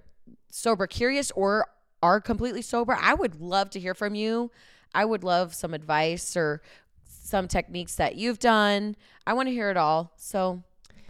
sober, 0.50 0.88
curious, 0.88 1.32
or 1.32 1.68
are 2.02 2.20
completely 2.22 2.62
sober, 2.62 2.98
I 3.00 3.14
would 3.14 3.40
love 3.42 3.70
to 3.72 3.80
hear 3.80 3.94
from 3.94 4.16
you. 4.16 4.52
I 4.94 5.06
would 5.06 5.24
love 5.24 5.54
some 5.56 5.74
advice 5.74 6.38
or 6.38 6.62
some 7.06 7.48
techniques 7.48 7.96
that 7.96 8.16
you've 8.16 8.40
done. 8.40 8.96
I 9.26 9.34
want 9.34 9.48
to 9.48 9.54
hear 9.54 9.70
it 9.72 9.78
all. 9.78 10.12
So 10.18 10.62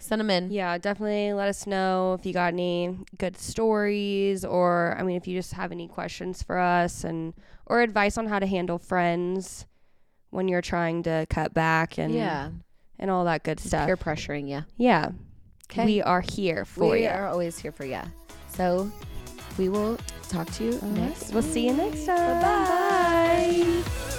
send 0.04 0.20
them 0.20 0.30
in. 0.30 0.52
Yeah, 0.52 0.78
definitely 0.78 1.34
let 1.34 1.48
us 1.50 1.66
know 1.66 2.13
if 2.20 2.26
you 2.26 2.34
got 2.34 2.54
any 2.54 2.98
good 3.18 3.38
stories 3.38 4.44
or 4.46 4.96
I 5.00 5.04
mean 5.04 5.16
if 5.18 5.28
you 5.28 5.36
just 5.38 5.54
have 5.54 5.72
any 5.72 5.88
questions 5.88 6.44
for 6.44 6.58
us 6.58 7.04
and 7.04 7.34
or 7.66 7.82
advice 7.82 8.18
on 8.18 8.28
how 8.28 8.39
to 8.39 8.46
handle 8.46 8.78
friends 8.78 9.66
when 10.30 10.48
you're 10.48 10.62
trying 10.62 11.04
to 11.04 11.26
cut 11.30 11.54
back 11.54 11.98
and 11.98 12.13
Yeah. 12.13 12.50
and 13.00 13.10
all 13.12 13.26
that 13.26 13.44
good 13.44 13.60
stuff. 13.60 13.86
Peer 13.88 13.98
pressuring 13.98 14.48
you. 14.50 14.63
yeah. 14.78 15.10
'Kay. 15.70 15.86
We 15.86 16.02
are 16.04 16.22
here 16.22 16.66
for 16.66 16.84
you. 16.86 16.92
we 17.04 17.08
are 17.08 17.28
always 17.28 17.58
here 17.58 17.72
for 17.72 17.86
you. 17.86 18.02
So 18.50 18.92
we 19.58 19.70
will 19.70 19.98
talk 20.30 20.52
to 20.54 20.63
you 20.66 20.74
All 20.74 20.89
right. 20.89 20.98
next. 21.10 21.32
We'll 21.34 21.42
see 21.42 21.66
you 21.68 21.74
next 21.74 22.06
time. 22.06 22.42
Bye-bye. 22.42 23.84
Bye. 23.84 24.12